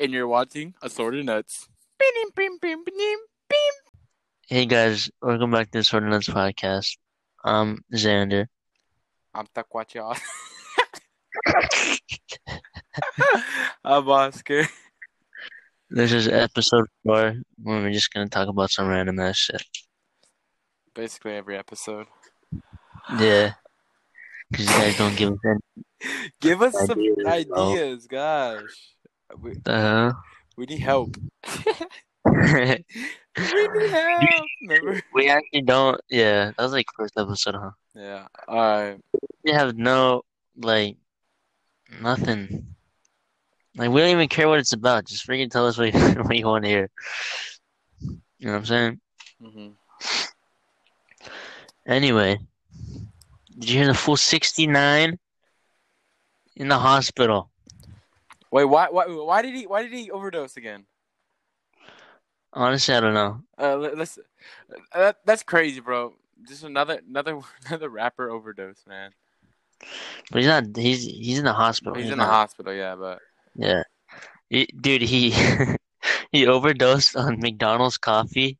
and 0.00 0.12
you're 0.12 0.26
watching 0.28 0.74
Assorted 0.82 1.26
Nuts. 1.26 1.68
Hey 4.48 4.66
guys, 4.66 5.10
welcome 5.22 5.50
back 5.50 5.66
to 5.66 5.72
the 5.72 5.78
Assorted 5.80 6.08
Nuts 6.10 6.28
podcast. 6.28 6.96
I'm 7.44 7.84
Xander. 7.94 8.46
I'm 9.34 9.46
Taquacha. 9.54 10.18
I'm 13.84 14.08
Oscar. 14.08 14.66
This 15.90 16.12
is 16.12 16.28
episode 16.28 16.86
four 17.04 17.34
when 17.62 17.82
we're 17.82 17.92
just 17.92 18.12
gonna 18.12 18.28
talk 18.28 18.48
about 18.48 18.70
some 18.70 18.88
random 18.88 19.18
ass 19.20 19.36
shit. 19.36 19.62
Basically 20.94 21.32
every 21.32 21.56
episode. 21.56 22.06
Yeah, 23.18 23.52
because 24.50 24.66
you 24.66 24.72
guys 24.72 24.98
don't 24.98 25.16
give 25.16 25.32
us 25.32 25.38
any. 25.44 25.84
Give 26.40 26.62
us 26.62 26.72
some 26.86 26.98
Ideas, 26.98 27.44
bro. 27.46 27.72
ideas, 27.72 28.06
gosh. 28.06 28.94
We, 29.38 29.54
The 29.64 30.14
we 30.56 30.66
need 30.66 30.80
help. 30.80 31.16
We 32.24 32.32
need 32.34 33.90
help. 33.90 34.46
Remember? 34.62 35.00
we 35.14 35.28
actually 35.28 35.62
don't. 35.62 36.00
Yeah, 36.10 36.46
that 36.46 36.62
was 36.62 36.72
like 36.72 36.86
first 36.96 37.14
episode, 37.16 37.54
huh? 37.54 37.70
Yeah. 37.94 38.26
Alright. 38.48 39.00
We 39.44 39.52
have 39.52 39.76
no 39.76 40.22
like 40.56 40.96
nothing. 42.00 42.66
Like 43.76 43.90
we 43.90 44.00
don't 44.00 44.10
even 44.10 44.28
care 44.28 44.48
what 44.48 44.58
it's 44.58 44.72
about. 44.72 45.06
Just 45.06 45.26
freaking 45.26 45.50
tell 45.50 45.66
us 45.66 45.78
what 45.78 45.94
you, 45.94 46.00
what 46.22 46.36
you 46.36 46.46
want 46.46 46.64
to 46.64 46.70
hear. 46.70 46.90
You 48.00 48.46
know 48.46 48.52
what 48.52 48.58
I'm 48.58 48.66
saying? 48.66 49.00
Mm-hmm. 49.42 49.68
Anyway, 51.86 52.38
did 53.58 53.70
you 53.70 53.78
hear 53.78 53.86
the 53.86 53.94
full 53.94 54.16
69 54.16 55.18
in 56.56 56.68
the 56.68 56.78
hospital? 56.78 57.50
Wait, 58.52 58.64
why, 58.64 58.88
why, 58.90 59.06
why 59.06 59.42
did 59.42 59.54
he, 59.54 59.66
why 59.66 59.82
did 59.82 59.92
he 59.92 60.10
overdose 60.10 60.56
again? 60.56 60.84
Honestly, 62.52 62.94
I 62.94 63.00
don't 63.00 63.14
know. 63.14 63.42
Uh, 63.58 63.76
let- 63.76 63.96
let's. 63.98 64.18
Uh, 64.18 64.98
that, 64.98 65.16
that's 65.24 65.42
crazy, 65.42 65.80
bro. 65.80 66.14
Just 66.48 66.64
another, 66.64 67.00
another, 67.08 67.38
another 67.66 67.88
rapper 67.88 68.30
overdose, 68.30 68.84
man. 68.88 69.12
But 70.30 70.38
he's 70.42 70.46
not. 70.46 70.64
He's 70.76 71.04
he's 71.04 71.38
in 71.38 71.44
the 71.44 71.52
hospital. 71.52 71.94
He's 71.94 72.04
He's 72.04 72.12
in 72.12 72.18
the 72.18 72.24
hospital, 72.26 72.74
yeah, 72.74 72.96
but 72.96 73.20
Yeah, 73.54 73.84
He- 74.50 74.66
dude. 74.66 75.02
He 75.02 75.30
he 76.32 76.46
overdosed 76.46 77.16
on 77.16 77.40
McDonald's 77.40 77.96
coffee 77.98 78.58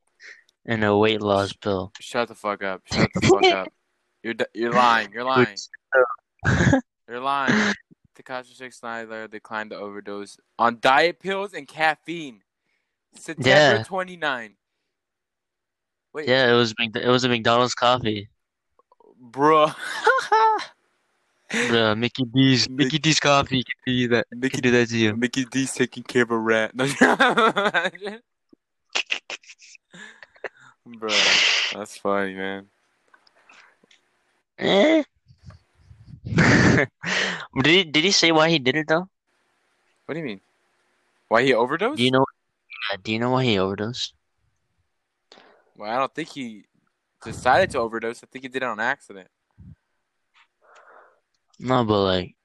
and 0.65 0.83
a 0.83 0.95
weight 0.97 1.21
loss 1.21 1.53
pill. 1.53 1.91
shut 1.99 2.27
the 2.27 2.35
fuck 2.35 2.63
up. 2.63 2.81
Shut 2.91 3.09
the 3.13 3.21
fuck 3.21 3.45
up. 3.45 3.67
You're, 4.23 4.35
you're 4.53 4.71
lying. 4.71 5.11
You're 5.11 5.23
lying. 5.23 5.57
You're 7.09 7.19
lying. 7.19 7.73
Tekashi 8.15 8.55
Six 8.55 8.79
declined 9.29 9.69
to 9.71 9.77
overdose 9.77 10.37
on 10.59 10.79
diet 10.79 11.19
pills 11.19 11.53
and 11.53 11.67
caffeine. 11.67 12.41
September 13.15 13.49
Yeah. 13.49 13.83
29. 13.83 14.55
Wait, 16.13 16.27
Yeah, 16.27 16.49
it 16.51 16.55
was 16.55 16.73
it 16.79 17.07
was 17.07 17.23
a 17.23 17.29
McDonald's 17.29 17.73
coffee. 17.73 18.29
bro. 19.19 19.67
Bruh, 21.51 21.97
Mickey 21.97 22.23
D's 22.23 22.67
Mick- 22.67 22.71
Mickey 22.77 22.97
D's 22.99 23.19
coffee 23.19 23.63
can 23.63 23.75
do 23.85 24.07
that. 24.09 24.25
Can 24.29 24.39
Mickey, 24.39 24.61
do 24.61 24.71
that 24.71 24.87
to 24.89 24.97
you. 24.97 25.15
Mickey 25.15 25.43
D's 25.45 25.73
taking 25.73 26.03
care 26.03 26.23
of 26.23 26.31
a 26.31 26.37
rat. 26.37 26.71
bro, 30.85 31.09
that's 31.73 31.97
funny, 31.97 32.35
man. 32.35 32.67
Eh. 34.57 35.03
did 36.25 37.65
he 37.65 37.83
did 37.83 38.03
he 38.03 38.11
say 38.11 38.31
why 38.31 38.49
he 38.49 38.59
did 38.59 38.75
it 38.75 38.87
though? 38.87 39.07
What 40.05 40.13
do 40.13 40.19
you 40.19 40.25
mean? 40.25 40.41
Why 41.27 41.43
he 41.43 41.53
overdosed? 41.53 41.97
Do 41.97 42.03
you 42.03 42.11
know? 42.11 42.25
Yeah, 42.91 42.97
do 43.01 43.11
you 43.11 43.19
know 43.19 43.31
why 43.31 43.43
he 43.43 43.57
overdosed? 43.57 44.13
Well, 45.77 45.89
I 45.89 45.97
don't 45.97 46.13
think 46.13 46.29
he 46.29 46.65
decided 47.23 47.71
to 47.71 47.79
overdose. 47.79 48.23
I 48.23 48.27
think 48.27 48.43
he 48.43 48.49
did 48.49 48.63
it 48.63 48.65
on 48.65 48.79
accident. 48.79 49.29
No, 51.59 51.83
but 51.85 52.03
like, 52.03 52.35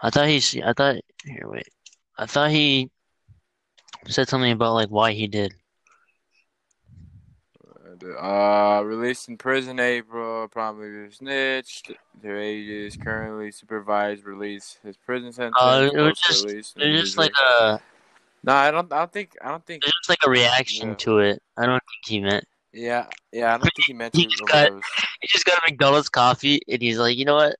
I 0.00 0.10
thought 0.10 0.28
he. 0.28 0.62
I 0.62 0.72
thought 0.72 0.96
here. 1.24 1.48
Wait, 1.48 1.68
I 2.16 2.26
thought 2.26 2.50
he 2.50 2.90
said 4.06 4.28
something 4.28 4.52
about 4.52 4.74
like 4.74 4.88
why 4.88 5.12
he 5.12 5.26
did. 5.26 5.54
Uh, 8.20 8.82
released 8.84 9.28
in 9.28 9.36
prison 9.36 9.78
April, 9.80 10.48
probably 10.48 11.10
snitched. 11.10 11.92
Their 12.20 12.38
age 12.38 12.68
is 12.68 12.96
currently 12.96 13.50
supervised 13.52 14.24
release. 14.24 14.78
His 14.84 14.96
prison 14.96 15.32
sentence. 15.32 15.56
Uh, 15.60 15.90
it 15.92 15.98
was 16.00 16.18
just- 16.20 16.46
It 16.46 16.56
was 16.92 17.00
just 17.00 17.18
like 17.18 17.32
a. 17.40 17.80
No, 18.44 18.52
I 18.54 18.70
don't. 18.70 18.92
I 18.92 18.98
don't 18.98 19.12
think. 19.12 19.36
I 19.42 19.48
don't 19.50 19.64
think. 19.64 19.84
It 19.84 19.86
was 19.86 19.92
just 20.02 20.08
like 20.08 20.18
a 20.26 20.30
reaction 20.30 20.90
Yeah. 20.90 20.94
to 20.96 21.18
it. 21.20 21.42
I 21.56 21.66
don't 21.66 21.74
think 21.80 22.06
he 22.06 22.20
meant. 22.20 22.44
Yeah, 22.72 23.06
yeah. 23.32 23.48
I 23.54 23.58
don't 23.58 23.62
think 23.62 23.86
he 23.86 23.92
meant 23.92 24.16
He 24.16 24.26
just 24.26 24.44
got-. 24.46 24.72
He 25.20 25.28
just 25.28 25.44
got 25.44 25.58
a 25.58 25.70
McDonald's 25.70 26.08
coffee 26.08 26.60
and 26.68 26.80
he's 26.82 26.98
like, 26.98 27.16
you 27.16 27.24
know 27.24 27.34
what? 27.36 27.56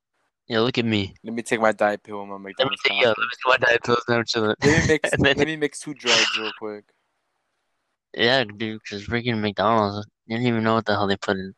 Yeah, 0.47 0.59
look 0.59 0.77
at 0.77 0.85
me. 0.85 1.13
Let 1.23 1.33
me 1.35 1.41
take 1.41 1.61
my 1.61 1.71
diet 1.71 2.03
pill 2.03 2.21
and 2.21 2.29
my 2.31 2.37
McDonald's. 2.37 2.81
Let 2.83 2.91
me 2.93 2.97
take 2.97 3.03
yo, 3.03 3.09
let 3.09 3.17
me 3.17 3.25
take 3.31 3.61
my 3.61 3.65
diet 3.67 3.83
pills 3.83 4.03
and 4.07 4.17
I'm 4.17 4.25
chilling. 4.25 4.55
Let 4.61 4.81
me 4.81 4.87
mix. 4.87 5.09
Then- 5.19 5.37
let 5.37 5.47
me 5.47 5.55
mix 5.55 5.79
two 5.79 5.93
drugs 5.93 6.37
real 6.37 6.51
quick. 6.59 6.83
Yeah, 8.15 8.43
dude, 8.43 8.81
because 8.83 9.07
freaking 9.07 9.39
McDonald's, 9.39 10.05
you 10.25 10.37
don't 10.37 10.45
even 10.45 10.63
know 10.63 10.75
what 10.75 10.85
the 10.85 10.93
hell 10.93 11.07
they 11.07 11.17
put 11.17 11.37
in. 11.37 11.53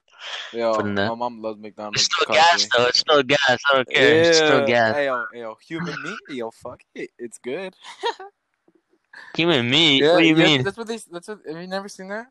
Yo, 0.54 0.76
Put 0.76 0.86
in 0.86 0.96
that. 0.96 1.10
my 1.10 1.16
mom 1.16 1.42
loves 1.42 1.60
McDonald's. 1.60 2.02
It's 2.02 2.06
still 2.06 2.26
coffee. 2.26 2.40
gas 2.40 2.68
though. 2.76 2.86
It's 2.86 3.00
still 3.00 3.24
gas. 3.24 3.40
I 3.50 3.76
don't 3.76 3.90
care. 3.90 4.22
It's 4.22 4.38
still 4.38 4.66
gas. 4.66 4.96
Hey, 4.96 5.06
yo, 5.06 5.26
yo, 5.34 5.58
human 5.68 6.02
meat. 6.02 6.20
Yo, 6.30 6.52
fuck 6.52 6.82
it. 6.96 7.12
It's 7.20 7.38
good. 7.38 7.76
Human 9.36 9.70
meat. 9.70 10.02
Yeah, 10.04 10.14
what 10.14 10.20
do 10.22 10.28
you 10.28 10.36
yeah, 10.36 10.44
mean? 10.44 10.64
That's 10.64 10.78
what 10.78 10.88
they. 10.88 11.00
That's 11.12 11.28
what. 11.28 11.40
Have 11.48 11.62
you 11.62 11.68
never 11.68 11.88
seen 11.88 12.10
that? 12.10 12.28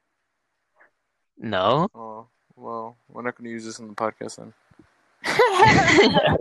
No. 1.38 1.88
Oh, 1.94 2.26
well, 2.56 2.96
we're 3.08 3.22
not 3.22 3.36
going 3.36 3.46
to 3.46 3.50
use 3.50 3.64
this 3.64 3.78
in 3.78 3.88
the 3.88 3.94
podcast 3.94 4.36
then. 4.36 4.52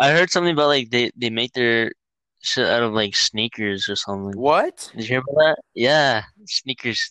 I 0.00 0.10
heard 0.10 0.30
something 0.30 0.52
about 0.52 0.68
like 0.68 0.90
they 0.90 1.10
they 1.16 1.30
make 1.30 1.52
their 1.52 1.92
shit 2.40 2.66
out 2.66 2.82
of 2.82 2.92
like 2.92 3.16
sneakers 3.16 3.88
or 3.88 3.96
something. 3.96 4.38
What? 4.38 4.90
Did 4.94 5.02
you 5.02 5.08
hear 5.08 5.18
about 5.20 5.36
that? 5.36 5.58
Yeah, 5.74 6.22
sneakers. 6.46 7.10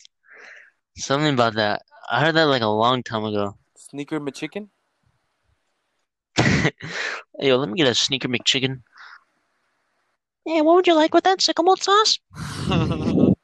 Something 0.98 1.34
about 1.34 1.56
that. 1.56 1.84
I 2.10 2.22
heard 2.22 2.36
that 2.36 2.46
like 2.46 2.64
a 2.64 2.68
long 2.68 3.04
time 3.04 3.24
ago. 3.24 3.56
Sneaker 3.76 4.20
McChicken? 4.20 4.70
Hey, 6.36 6.72
yo, 7.40 7.58
let 7.58 7.70
me 7.70 7.78
get 7.78 7.88
a 7.88 7.94
sneaker 7.94 8.28
McChicken. 8.28 8.82
Yeah, 10.46 10.62
what 10.62 10.76
would 10.76 10.88
you 10.88 10.96
like 10.96 11.14
with 11.14 11.26
that 11.26 11.42
sycamore 11.42 11.78
sauce? 11.78 12.20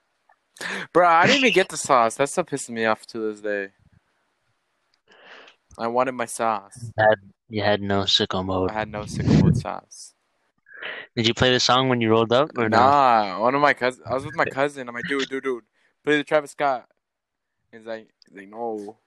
Bro, 0.94 1.08
I 1.08 1.28
didn't 1.28 1.40
even 1.40 1.54
get 1.54 1.70
the 1.70 1.78
sauce. 1.78 2.16
That 2.16 2.30
stuff 2.30 2.48
pisses 2.48 2.70
me 2.70 2.86
off 2.86 3.06
to 3.08 3.20
this 3.20 3.42
day. 3.42 3.70
I 5.78 5.88
wanted 5.88 6.14
my 6.14 6.26
sauce. 6.26 6.92
You 7.50 7.62
had 7.62 7.82
no 7.82 8.02
sicko 8.02 8.46
mode. 8.46 8.72
I 8.72 8.74
had 8.74 8.90
no 8.90 9.06
sycamore 9.06 9.54
sauce. 9.54 10.14
Did 11.16 11.28
you 11.28 11.34
play 11.34 11.52
the 11.52 11.60
song 11.60 11.90
when 11.90 12.02
you 12.02 12.10
rolled 12.10 12.32
up 12.32 12.52
or 12.58 12.70
no? 12.70 12.78
Nah, 12.78 13.40
one 13.40 13.54
of 13.54 13.62
my 13.62 13.74
cousins. 13.74 14.06
I 14.10 14.14
was 14.14 14.26
with 14.26 14.36
my 14.36 14.46
cousin. 14.46 14.88
I'm 14.88 14.96
like, 14.96 15.08
dude, 15.08 15.30
dude, 15.30 15.44
dude, 15.44 15.64
play 16.04 16.18
the 16.18 16.24
Travis 16.24 16.52
Scott. 16.52 16.88
He's 17.74 17.86
like, 17.88 18.08
he's 18.30 18.38
like, 18.38 18.50
no. 18.50 18.98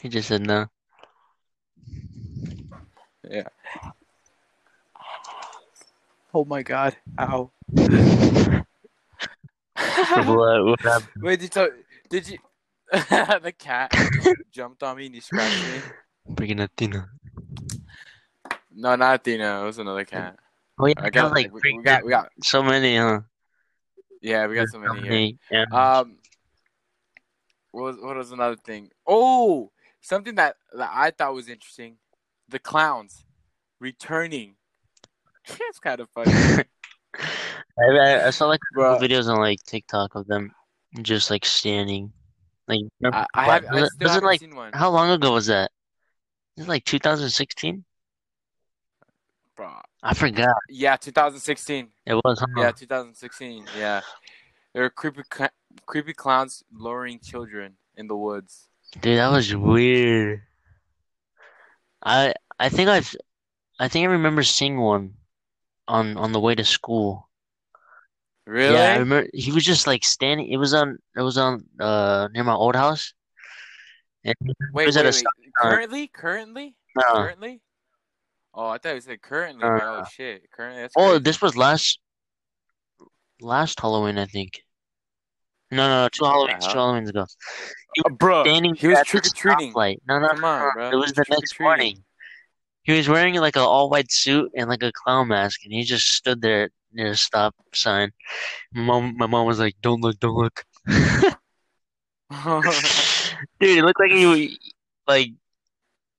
He 0.00 0.08
just 0.08 0.26
said 0.26 0.44
no. 0.44 0.66
Yeah. 3.30 3.46
Oh 6.34 6.44
my 6.44 6.64
god. 6.64 6.96
Ow. 7.20 7.52
what, 7.76 7.84
what 10.64 10.80
happened? 10.80 11.08
Wait, 11.22 11.38
did 11.38 11.54
you? 11.54 11.72
Did 12.08 12.28
you? 12.28 12.38
the 12.92 13.54
cat 13.56 13.94
jumped 14.50 14.82
on 14.82 14.96
me 14.96 15.06
and 15.06 15.14
he 15.14 15.20
scratched 15.20 15.64
me. 15.64 15.80
Freaking 16.34 16.60
Athena. 16.60 17.08
No, 18.74 18.96
not 18.96 19.20
Athena. 19.20 19.62
It 19.62 19.66
was 19.66 19.78
another 19.78 20.04
cat. 20.04 20.36
Oh 20.76 20.86
yeah, 20.86 20.94
I 20.96 21.10
got 21.10 21.12
got 21.12 21.32
like 21.32 21.54
we, 21.54 21.60
we 21.76 21.82
got 21.84 22.04
we 22.04 22.10
got 22.10 22.30
so 22.42 22.64
many, 22.64 22.96
huh? 22.96 23.20
yeah 24.20 24.46
we 24.46 24.56
got 24.56 24.68
so 24.70 24.78
many 24.78 25.00
here. 25.00 25.32
Yeah. 25.50 25.64
Um, 25.70 26.16
what 27.72 27.82
was 27.82 27.96
what 27.96 28.16
was 28.16 28.32
another 28.32 28.56
thing? 28.56 28.90
Oh, 29.06 29.70
something 30.00 30.34
that 30.36 30.56
that 30.74 30.90
I 30.92 31.10
thought 31.10 31.34
was 31.34 31.48
interesting: 31.48 31.96
the 32.48 32.58
clowns 32.58 33.24
returning. 33.80 34.54
it's 35.48 35.80
kind 35.80 36.00
of 36.00 36.08
funny, 36.14 36.32
I, 37.18 37.84
I, 37.84 38.26
I 38.28 38.30
saw 38.30 38.46
like 38.46 38.60
bro. 38.72 38.98
videos 38.98 39.28
on 39.28 39.40
like 39.40 39.62
TikTok 39.64 40.14
of 40.14 40.26
them 40.26 40.52
just 41.02 41.30
like 41.30 41.44
standing. 41.44 42.12
Like, 42.68 42.80
I, 43.12 43.26
I, 43.34 43.44
have, 43.54 43.64
was, 43.72 43.82
was 43.82 43.90
it 43.90 44.00
haven't 44.00 44.24
like 44.24 44.40
seen 44.40 44.54
one, 44.54 44.70
how 44.72 44.90
long 44.90 45.10
ago 45.10 45.32
was 45.32 45.46
that? 45.46 45.72
Was 46.56 46.66
it 46.66 46.68
like 46.68 46.84
2016? 46.84 47.84
bro. 49.62 49.72
I 50.02 50.14
forgot. 50.14 50.54
Yeah, 50.68 50.96
2016. 50.96 51.88
It 52.06 52.14
was. 52.14 52.40
Huh? 52.40 52.46
Yeah, 52.56 52.72
2016. 52.72 53.66
Yeah, 53.78 54.00
there 54.74 54.82
were 54.82 54.90
creepy 54.90 55.22
cl- 55.32 55.50
creepy 55.86 56.12
clowns 56.14 56.62
luring 56.72 57.18
children 57.20 57.74
in 57.96 58.06
the 58.08 58.16
woods. 58.16 58.68
Dude, 59.00 59.18
that 59.18 59.30
was 59.30 59.54
weird. 59.54 60.42
I 62.04 62.34
I 62.58 62.68
think 62.68 62.88
I've 62.88 63.14
I 63.78 63.88
think 63.88 64.08
I 64.08 64.12
remember 64.12 64.42
seeing 64.42 64.78
one 64.78 65.14
on 65.88 66.16
on 66.16 66.32
the 66.32 66.40
way 66.40 66.54
to 66.54 66.64
school. 66.64 67.28
Really? 68.46 68.74
Yeah, 68.74 68.94
I 68.94 68.98
remember 68.98 69.28
he 69.32 69.52
was 69.52 69.64
just 69.64 69.86
like 69.86 70.04
standing. 70.04 70.48
It 70.48 70.56
was 70.56 70.74
on. 70.74 70.98
It 71.16 71.22
was 71.22 71.38
on 71.38 71.64
uh 71.78 72.28
near 72.32 72.44
my 72.44 72.54
old 72.54 72.74
house. 72.74 73.14
And 74.24 74.34
wait, 74.72 74.86
was 74.86 74.96
wait, 74.96 75.04
wait. 75.06 75.24
Currently, 75.58 76.06
currently, 76.08 76.76
No. 76.96 77.02
currently. 77.14 77.60
Oh, 78.54 78.68
I 78.68 78.78
thought 78.78 78.94
you 78.94 79.00
said 79.00 79.22
currently. 79.22 79.64
Uh, 79.64 79.78
oh 79.82 80.04
shit, 80.12 80.50
currently. 80.50 80.82
That's 80.82 80.94
Oh, 80.96 81.10
crazy. 81.10 81.22
this 81.22 81.40
was 81.40 81.56
last 81.56 81.98
last 83.42 83.80
Halloween, 83.80 84.18
I 84.18 84.26
think. 84.26 84.62
No, 85.70 85.88
no, 85.88 86.02
no, 86.02 86.08
two 86.08 86.24
Halloweens, 86.24 86.70
two? 86.70 86.78
Halloweens 86.78 87.08
ago. 87.08 87.26
Uh, 88.04 88.10
bro, 88.10 88.44
Standing 88.44 88.74
he 88.74 88.88
was 88.88 89.02
trick 89.04 89.26
or 89.26 89.30
treating. 89.34 89.72
No, 90.06 90.18
no, 90.18 90.28
Come 90.28 90.44
on, 90.44 90.72
bro. 90.74 90.90
It 90.90 90.96
was 90.96 91.12
the 91.12 91.24
next 91.30 91.58
morning. 91.58 92.04
He 92.82 92.92
was 92.92 93.08
wearing 93.08 93.34
like 93.36 93.56
an 93.56 93.62
all 93.62 93.88
white 93.88 94.10
suit 94.10 94.50
and 94.56 94.68
like 94.68 94.82
a 94.82 94.92
clown 94.92 95.28
mask, 95.28 95.60
and 95.64 95.72
he 95.72 95.82
just 95.84 96.08
stood 96.08 96.42
there 96.42 96.70
near 96.92 97.12
a 97.12 97.16
stop 97.16 97.54
sign. 97.74 98.10
My 98.74 98.82
mom, 98.82 99.16
my 99.16 99.26
mom 99.26 99.46
was 99.46 99.58
like, 99.58 99.76
"Don't 99.80 100.00
look, 100.00 100.18
don't 100.20 100.34
look." 100.34 100.64
Dude, 103.60 103.78
it 103.78 103.84
looked 103.84 104.00
like 104.00 104.10
he 104.10 104.58
like 105.06 105.30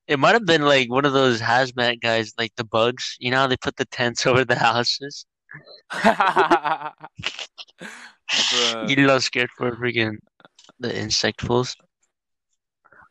it 0.07 0.19
might 0.19 0.33
have 0.33 0.45
been 0.45 0.63
like 0.63 0.89
one 0.91 1.05
of 1.05 1.13
those 1.13 1.41
hazmat 1.41 2.01
guys, 2.01 2.33
like 2.37 2.53
the 2.55 2.63
bugs. 2.63 3.15
You 3.19 3.31
know 3.31 3.37
how 3.37 3.47
they 3.47 3.57
put 3.57 3.77
the 3.77 3.85
tents 3.85 4.25
over 4.27 4.45
the 4.45 4.55
houses? 4.55 5.25
Bruh. 8.63 8.89
You 8.89 8.95
know, 9.07 9.19
scared 9.19 9.49
for 9.57 9.71
freaking 9.75 10.17
the 10.79 10.89
insectfuls. 10.89 11.75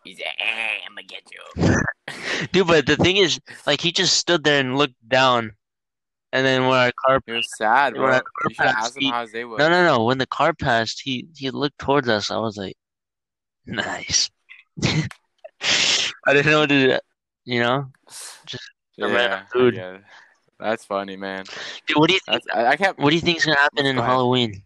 He's 0.04 0.18
like, 0.18 0.26
eh, 0.38 0.44
hey, 0.44 0.76
I'm 0.86 0.94
gonna 0.94 1.06
get 1.06 1.22
you. 1.30 2.48
Dude, 2.52 2.66
but 2.66 2.86
the 2.86 2.96
thing 2.96 3.16
is, 3.18 3.38
like, 3.66 3.80
he 3.80 3.92
just 3.92 4.16
stood 4.16 4.42
there 4.44 4.58
and 4.60 4.76
looked 4.76 4.96
down, 5.08 5.52
and 6.32 6.44
then 6.44 6.62
when 6.66 6.78
our 6.78 6.92
car, 7.06 7.20
He 7.24 7.32
was 7.32 7.48
sad, 7.56 7.92
When 7.94 8.02
bro. 8.02 8.14
I 8.16 8.20
You 8.48 8.54
should 8.54 8.56
passed, 8.64 8.76
asked 8.78 8.96
him 8.96 9.02
he- 9.02 9.10
how 9.10 9.20
his 9.22 9.30
day 9.32 9.44
was. 9.44 9.58
no, 9.60 9.68
no, 9.68 9.84
no, 9.84 10.04
when 10.04 10.18
the 10.18 10.26
car 10.26 10.52
passed, 10.54 11.00
he 11.04 11.28
he 11.36 11.50
looked 11.50 11.78
towards 11.78 12.08
us. 12.08 12.30
I 12.32 12.38
was 12.38 12.56
like, 12.56 12.74
nice. 13.66 14.28
I 14.82 16.32
didn't 16.34 16.50
know 16.50 16.60
what 16.60 16.68
to 16.70 16.86
do. 16.88 16.98
You 17.44 17.60
know, 17.60 17.90
a 19.00 19.08
random 19.08 19.14
Yeah, 19.14 19.42
dude. 19.52 19.74
yeah. 19.74 19.98
That's 20.58 20.84
funny, 20.84 21.16
man. 21.16 21.44
dude. 21.86 21.96
What 21.98 22.08
do 22.08 22.14
you 22.14 22.20
think? 22.26 22.42
That's 22.44 22.56
I, 22.56 22.66
I 22.72 22.76
can't. 22.76 22.98
What 22.98 23.10
do 23.10 23.16
you 23.16 23.22
think's 23.22 23.44
gonna 23.44 23.58
happen 23.58 23.86
in 23.86 23.96
Go 23.96 24.02
ahead. 24.02 24.10
Halloween 24.10 24.62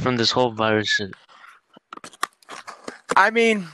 from 0.00 0.16
this 0.16 0.30
whole 0.30 0.52
virus 0.52 0.88
shit? 0.88 1.12
I 3.16 3.30
mean, 3.30 3.66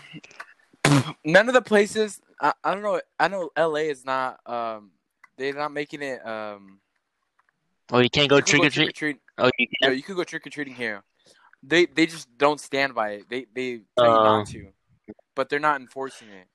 none 1.24 1.48
of 1.48 1.54
the 1.54 1.62
places. 1.62 2.20
I, 2.40 2.52
I 2.64 2.74
don't 2.74 2.82
know. 2.82 3.00
I 3.18 3.28
know 3.28 3.50
L.A. 3.56 3.88
is 3.88 4.04
not. 4.04 4.40
Um, 4.46 4.90
they're 5.36 5.54
not 5.54 5.72
making 5.72 6.02
it. 6.02 6.24
Um, 6.26 6.80
Oh, 7.90 8.00
you 8.00 8.10
can't 8.10 8.28
go 8.28 8.38
trick 8.42 8.62
or 8.62 8.68
treat. 8.68 9.16
Oh, 9.38 9.50
you 9.58 9.66
No, 9.80 9.86
can't. 9.88 9.96
you 9.96 10.02
could 10.02 10.16
go 10.16 10.22
trick 10.22 10.46
or 10.46 10.50
treating 10.50 10.74
here. 10.74 11.02
They 11.62 11.86
they 11.86 12.04
just 12.04 12.28
don't 12.36 12.60
stand 12.60 12.94
by 12.94 13.12
it. 13.12 13.30
They 13.30 13.46
they 13.54 13.80
tell 13.96 14.06
you 14.06 14.12
Oh. 14.12 14.24
not 14.24 14.46
to, 14.48 14.68
but 15.34 15.48
they're 15.48 15.58
not 15.58 15.80
enforcing 15.80 16.28
it. 16.28 16.48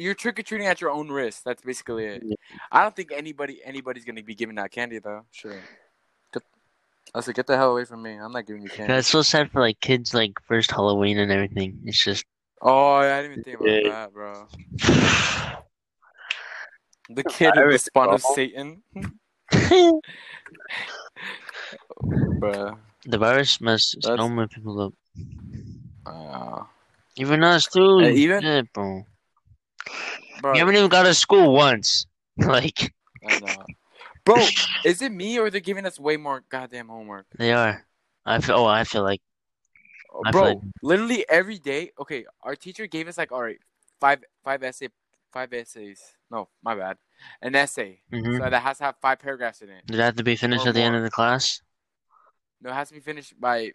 You're 0.00 0.14
trick 0.14 0.38
or 0.38 0.42
treating 0.44 0.68
at 0.68 0.80
your 0.80 0.90
own 0.90 1.08
risk. 1.08 1.42
That's 1.44 1.62
basically 1.62 2.04
it. 2.04 2.22
I 2.70 2.82
don't 2.82 2.94
think 2.94 3.10
anybody 3.10 3.60
anybody's 3.64 4.04
gonna 4.04 4.22
be 4.22 4.36
giving 4.36 4.56
out 4.60 4.70
candy 4.70 5.00
though. 5.00 5.24
Sure. 5.32 5.58
Get, 7.12 7.18
I 7.18 7.20
said, 7.22 7.34
get 7.34 7.46
the 7.46 7.56
hell 7.56 7.72
away 7.72 7.84
from 7.84 8.02
me. 8.02 8.12
I'm 8.16 8.32
not 8.32 8.46
giving 8.46 8.62
you 8.62 8.68
candy. 8.68 8.92
That's 8.92 9.08
so 9.08 9.22
sad 9.22 9.50
for 9.50 9.60
like 9.60 9.80
kids, 9.80 10.14
like 10.14 10.32
first 10.46 10.70
Halloween 10.70 11.18
and 11.18 11.30
everything. 11.32 11.80
It's 11.84 12.02
just. 12.02 12.24
Oh, 12.62 13.00
yeah, 13.00 13.16
I 13.16 13.22
didn't 13.22 13.32
even 13.40 13.44
think 13.44 13.60
about 13.60 13.70
Yeah. 13.70 13.90
that, 13.90 14.12
bro. 14.12 14.46
The 17.12 17.24
kid 17.24 17.46
I 17.46 17.50
in 17.50 17.54
the 17.56 17.64
really 17.66 17.78
spawn 17.78 18.14
of 18.14 18.22
know. 18.22 18.34
Satan, 18.36 18.82
the 23.04 23.18
virus 23.18 23.60
messed 23.60 23.96
so 24.02 24.10
That's- 24.10 24.30
many 24.30 24.46
people 24.46 24.80
up. 24.80 24.94
Uh, 26.06 26.62
Even 27.16 27.42
us 27.42 27.66
too. 27.66 27.98
And 27.98 28.16
even- 28.16 28.42
Shit, 28.42 28.72
bro. 28.72 29.04
bro, 30.40 30.52
We 30.52 30.60
haven't 30.60 30.76
even 30.76 30.88
got 30.88 31.02
to 31.02 31.14
school 31.14 31.52
once. 31.52 32.06
Like 32.38 32.94
I 33.28 33.40
know. 33.40 33.64
Bro, 34.34 34.46
is 34.84 35.02
it 35.02 35.12
me 35.12 35.38
or 35.38 35.50
they're 35.50 35.60
giving 35.60 35.86
us 35.86 35.98
way 35.98 36.16
more 36.16 36.42
goddamn 36.48 36.88
homework? 36.88 37.26
they 37.38 37.52
are. 37.52 37.84
I 38.24 38.40
feel. 38.40 38.56
Oh, 38.56 38.66
I 38.66 38.84
feel 38.84 39.02
like. 39.02 39.20
I 40.26 40.30
bro, 40.30 40.42
feel 40.44 40.54
like- 40.54 40.64
literally 40.82 41.24
every 41.28 41.58
day. 41.58 41.90
Okay, 42.00 42.24
our 42.42 42.54
teacher 42.56 42.86
gave 42.86 43.08
us 43.08 43.16
like 43.18 43.32
all 43.32 43.42
right, 43.42 43.58
five 44.00 44.22
five 44.44 44.62
essay, 44.62 44.88
five 45.32 45.52
essays. 45.52 46.00
No, 46.30 46.48
my 46.62 46.74
bad, 46.74 46.96
an 47.42 47.54
essay. 47.54 48.00
Mhm. 48.12 48.38
So 48.38 48.50
that 48.50 48.62
has 48.62 48.78
to 48.78 48.84
have 48.84 48.96
five 49.00 49.18
paragraphs 49.18 49.62
in 49.62 49.68
it. 49.70 49.86
Did 49.86 49.98
it 49.98 50.02
have 50.02 50.16
to 50.16 50.24
be 50.24 50.36
finished 50.36 50.66
Or 50.66 50.70
at 50.70 50.74
the 50.74 50.82
end 50.82 50.96
of 50.96 51.02
the 51.02 51.10
class? 51.10 51.60
No, 52.60 52.70
it 52.70 52.74
has 52.74 52.88
to 52.88 52.94
be 52.94 53.00
finished 53.00 53.40
by 53.40 53.72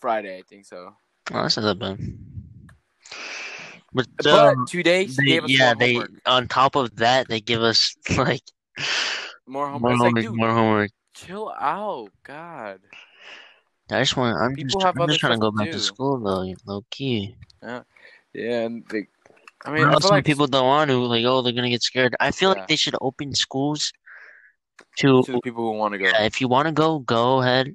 Friday, 0.00 0.38
I 0.38 0.42
think 0.48 0.64
so. 0.64 0.94
Oh, 1.32 1.42
that's 1.42 1.56
not 1.58 1.64
that 1.64 1.78
bad. 1.78 1.98
But, 3.92 4.06
But 4.16 4.26
um, 4.26 4.66
today 4.66 5.06
they, 5.06 5.24
gave 5.24 5.44
us 5.44 5.50
yeah, 5.50 5.74
they 5.74 5.94
homework. 5.94 6.10
on 6.26 6.48
top 6.48 6.74
of 6.76 6.94
that 6.96 7.28
they 7.28 7.40
give 7.40 7.62
us 7.62 7.94
like 8.16 8.42
More 9.48 9.68
homework. 9.68 9.82
more 9.82 9.90
like, 9.92 9.98
homework, 10.00 10.22
dude, 10.24 10.36
more 10.36 10.50
homework. 10.52 10.90
chill 11.14 11.52
out, 11.58 12.10
God. 12.22 12.80
I 13.90 14.00
just 14.00 14.16
want. 14.16 14.36
I'm 14.36 14.54
People 14.54 14.80
just. 14.80 14.96
I'm 14.96 15.08
just 15.08 15.20
trying 15.20 15.32
to 15.32 15.38
go 15.38 15.50
to 15.50 15.56
back 15.56 15.66
to 15.66 15.72
do. 15.72 15.78
school 15.78 16.20
though, 16.20 16.54
low 16.66 16.82
key. 16.90 17.34
Yeah, 17.62 17.82
and 18.34 18.84
they, 18.90 19.06
I 19.64 19.70
I 19.70 19.74
mean, 19.74 19.84
I 19.84 19.92
know 19.92 19.98
some 20.00 20.10
like 20.10 20.24
people 20.26 20.46
don't 20.46 20.66
want 20.66 20.90
to. 20.90 20.98
Like, 20.98 21.24
oh, 21.24 21.40
they're 21.42 21.54
gonna 21.54 21.70
get 21.70 21.82
scared. 21.82 22.14
I 22.20 22.30
feel 22.30 22.50
Yeah. 22.50 22.60
like 22.60 22.68
they 22.68 22.76
should 22.76 22.94
open 23.00 23.34
schools 23.34 23.92
to. 24.98 25.22
to 25.24 25.32
the 25.32 25.40
people 25.40 25.64
who 25.72 25.78
want 25.78 25.92
to 25.92 25.98
go. 25.98 26.04
Yeah, 26.04 26.24
if 26.24 26.40
you 26.40 26.48
want 26.48 26.66
to 26.68 26.72
go, 26.72 26.98
go 27.00 27.40
ahead. 27.40 27.74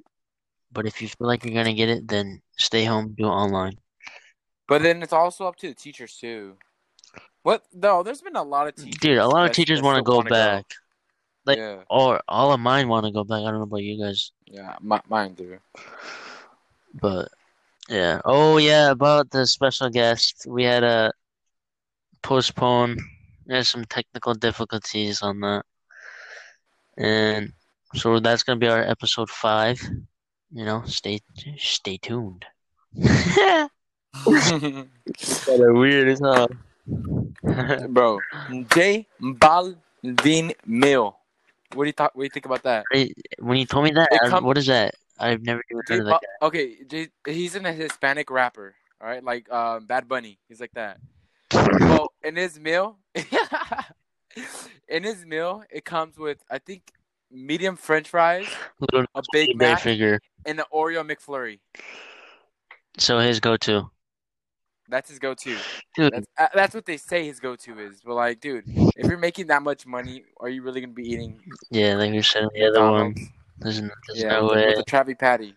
But 0.72 0.86
if 0.86 1.02
you 1.02 1.08
feel 1.08 1.26
like 1.26 1.44
you're 1.44 1.54
gonna 1.54 1.74
get 1.74 1.88
it, 1.88 2.06
then 2.08 2.40
stay 2.58 2.84
home, 2.84 3.14
do 3.18 3.24
it 3.26 3.28
online. 3.28 3.74
But 4.68 4.82
then 4.82 5.02
it's 5.02 5.12
also 5.12 5.46
up 5.46 5.56
to 5.56 5.68
the 5.68 5.74
teachers 5.74 6.16
too. 6.16 6.56
What? 7.42 7.62
No, 7.74 8.02
there's 8.02 8.22
been 8.22 8.36
a 8.36 8.42
lot 8.42 8.68
of 8.68 8.74
teachers. 8.76 8.98
Dude, 9.00 9.18
a 9.18 9.28
lot 9.28 9.44
of 9.46 9.52
teachers 9.52 9.82
want 9.82 9.98
to 9.98 10.02
go 10.02 10.22
back, 10.22 10.64
like- 11.46 11.58
yeah, 11.58 11.82
or 11.90 12.20
all 12.28 12.52
of 12.52 12.60
mine 12.60 12.88
want 12.88 13.06
to 13.06 13.12
go 13.12 13.24
back. 13.24 13.40
I 13.40 13.50
don't 13.50 13.54
know 13.58 13.62
about 13.62 13.82
you 13.82 13.98
guys, 14.02 14.32
yeah, 14.46 14.76
mi- 14.80 15.00
mine 15.08 15.34
do. 15.34 15.58
but 16.94 17.28
yeah. 17.88 18.20
Oh 18.24 18.56
yeah, 18.58 18.90
about 18.90 19.30
the 19.30 19.46
special 19.46 19.90
guest, 19.90 20.46
we 20.48 20.64
had 20.64 20.84
a 20.84 21.12
postpone. 22.22 22.96
There's 23.46 23.68
some 23.68 23.84
technical 23.84 24.32
difficulties 24.34 25.20
on 25.22 25.40
that, 25.40 25.64
and 26.96 27.52
so 27.94 28.18
that's 28.20 28.42
gonna 28.42 28.58
be 28.58 28.68
our 28.68 28.82
episode 28.82 29.28
five. 29.28 29.78
You 30.50 30.64
know, 30.64 30.82
stay 30.86 31.20
stay 31.58 31.98
tuned. 31.98 32.46
weird 34.26 36.08
as 36.08 36.20
hell. 36.20 36.48
Bro, 37.88 38.20
J 38.72 39.06
Balvin 39.20 40.54
Mill. 40.66 41.16
What 41.74 41.84
do 41.84 41.88
you 41.88 41.92
thought? 41.92 42.14
What 42.14 42.22
do 42.22 42.24
you 42.24 42.30
think 42.30 42.46
about 42.46 42.62
that? 42.64 42.84
when 43.38 43.58
you 43.58 43.66
told 43.66 43.84
me 43.84 43.90
that, 43.92 44.08
It 44.12 44.20
I- 44.24 44.28
come- 44.30 44.44
what 44.44 44.58
is 44.58 44.66
that? 44.66 44.94
I've 45.18 45.42
never 45.42 45.62
even 45.70 45.82
heard 45.86 46.00
of 46.00 46.06
that. 46.06 46.20
okay, 46.42 46.76
J- 46.86 47.08
he's 47.26 47.54
an 47.54 47.64
Hispanic 47.64 48.30
rapper. 48.30 48.74
All 49.00 49.06
right, 49.08 49.22
like 49.22 49.50
um, 49.52 49.86
Bad 49.86 50.08
Bunny. 50.08 50.38
He's 50.48 50.60
like 50.60 50.72
that. 50.74 50.98
Well, 51.52 52.12
in 52.24 52.34
his 52.36 52.58
meal, 52.58 52.98
in 54.88 55.04
his 55.04 55.24
meal, 55.24 55.62
it 55.70 55.84
comes 55.84 56.16
with 56.18 56.38
I 56.50 56.58
think 56.58 56.90
medium 57.30 57.76
French 57.76 58.08
fries, 58.08 58.46
Little 58.80 59.06
a 59.14 59.22
Big 59.32 59.56
Mac, 59.56 59.80
figure. 59.80 60.18
and 60.46 60.58
an 60.58 60.64
Oreo 60.72 61.08
McFlurry. 61.08 61.60
So 62.98 63.18
his 63.18 63.40
go-to, 63.40 63.90
That's 64.94 65.10
his 65.10 65.18
go-to. 65.18 65.56
dude. 65.96 66.12
That's 66.12 66.26
uh, 66.38 66.46
that's 66.54 66.72
what 66.72 66.86
they 66.86 66.98
say 66.98 67.26
his 67.26 67.40
go-to 67.40 67.80
is. 67.80 68.00
But 68.06 68.14
like, 68.14 68.38
dude, 68.38 68.62
if 68.96 69.08
you're 69.08 69.18
making 69.18 69.48
that 69.48 69.60
much 69.60 69.88
money, 69.88 70.22
are 70.38 70.48
you 70.48 70.62
really 70.62 70.80
gonna 70.80 70.92
be 70.92 71.02
eating 71.02 71.40
Yeah, 71.72 71.96
like 71.96 72.12
you 72.12 72.22
said, 72.22 72.46
the 72.54 72.68
other 72.68 72.88
one. 72.88 73.12
There's, 73.58 73.80
there's 73.80 73.90
Yeah, 74.14 74.28
no 74.38 74.46
way. 74.46 74.66
with 74.66 74.76
the 74.76 74.84
Travi 74.84 75.18
Patty. 75.18 75.56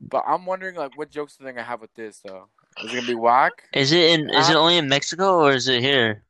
But 0.00 0.24
I'm 0.26 0.46
wondering, 0.46 0.74
like, 0.74 0.98
what 0.98 1.12
jokes 1.12 1.40
are 1.40 1.44
they 1.44 1.52
gonna 1.52 1.62
have 1.62 1.80
with 1.80 1.94
this 1.94 2.22
though? 2.26 2.48
Is 2.82 2.90
it 2.92 2.96
gonna 2.96 3.06
be 3.06 3.14
whack? 3.14 3.52
Is 3.72 3.92
it 3.92 4.18
in? 4.18 4.28
Is 4.30 4.50
it 4.50 4.56
only 4.56 4.78
in 4.78 4.88
Mexico 4.88 5.38
or 5.44 5.52
is 5.52 5.68
it 5.68 5.80
here? 5.80 6.24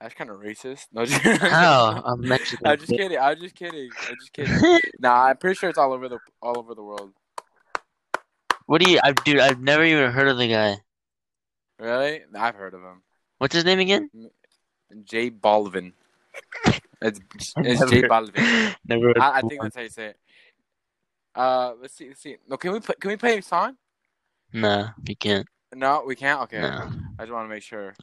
That's 0.00 0.14
kind 0.14 0.30
of 0.30 0.36
racist. 0.36 0.86
No, 0.92 1.04
just, 1.04 1.20
How? 1.20 2.00
I'm 2.06 2.20
Mexican. 2.20 2.64
I'm 2.64 2.78
just 2.78 2.92
kidding. 2.92 3.18
I'm 3.18 3.40
just 3.40 3.56
kidding. 3.56 3.90
I'm 4.08 4.14
just 4.20 4.32
kidding. 4.32 4.80
Nah, 5.00 5.24
I'm 5.30 5.36
pretty 5.36 5.56
sure 5.56 5.68
it's 5.68 5.78
all 5.78 5.92
over 5.92 6.08
the 6.08 6.20
all 6.40 6.56
over 6.60 6.76
the 6.76 6.84
world. 6.84 7.10
what 8.66 8.80
do 8.80 8.88
you? 8.88 9.00
I 9.02 9.10
dude, 9.10 9.40
I've 9.40 9.60
never 9.60 9.82
even 9.82 10.12
heard 10.12 10.28
of 10.28 10.38
the 10.38 10.46
guy. 10.48 10.76
Really? 11.78 12.22
I've 12.34 12.54
heard 12.54 12.74
of 12.74 12.82
him. 12.82 13.02
What's 13.38 13.54
his 13.54 13.64
name 13.64 13.78
again? 13.78 14.10
J 15.04 15.30
Balvin. 15.30 15.92
It's 17.00 17.20
it's 17.56 17.56
Never- 17.56 17.86
J 17.86 18.02
Balvin. 18.02 18.74
Never. 18.88 19.12
I, 19.20 19.38
I 19.38 19.40
think 19.42 19.62
that's 19.62 19.76
how 19.76 19.82
you 19.82 19.88
say 19.88 20.06
it. 20.06 20.16
Uh, 21.34 21.74
let's 21.80 21.94
see. 21.94 22.08
Let's 22.08 22.20
see. 22.20 22.36
No, 22.48 22.56
can 22.56 22.72
we 22.72 22.80
play? 22.80 22.94
Can 23.00 23.10
we 23.10 23.16
play 23.16 23.38
a 23.38 23.42
song? 23.42 23.76
Nah, 24.52 24.88
we 25.06 25.14
can't. 25.14 25.46
No, 25.74 26.02
we 26.06 26.16
can't. 26.16 26.40
Okay. 26.42 26.60
Nah. 26.60 26.90
I 27.18 27.22
just 27.22 27.32
want 27.32 27.44
to 27.44 27.54
make 27.54 27.62
sure. 27.62 27.94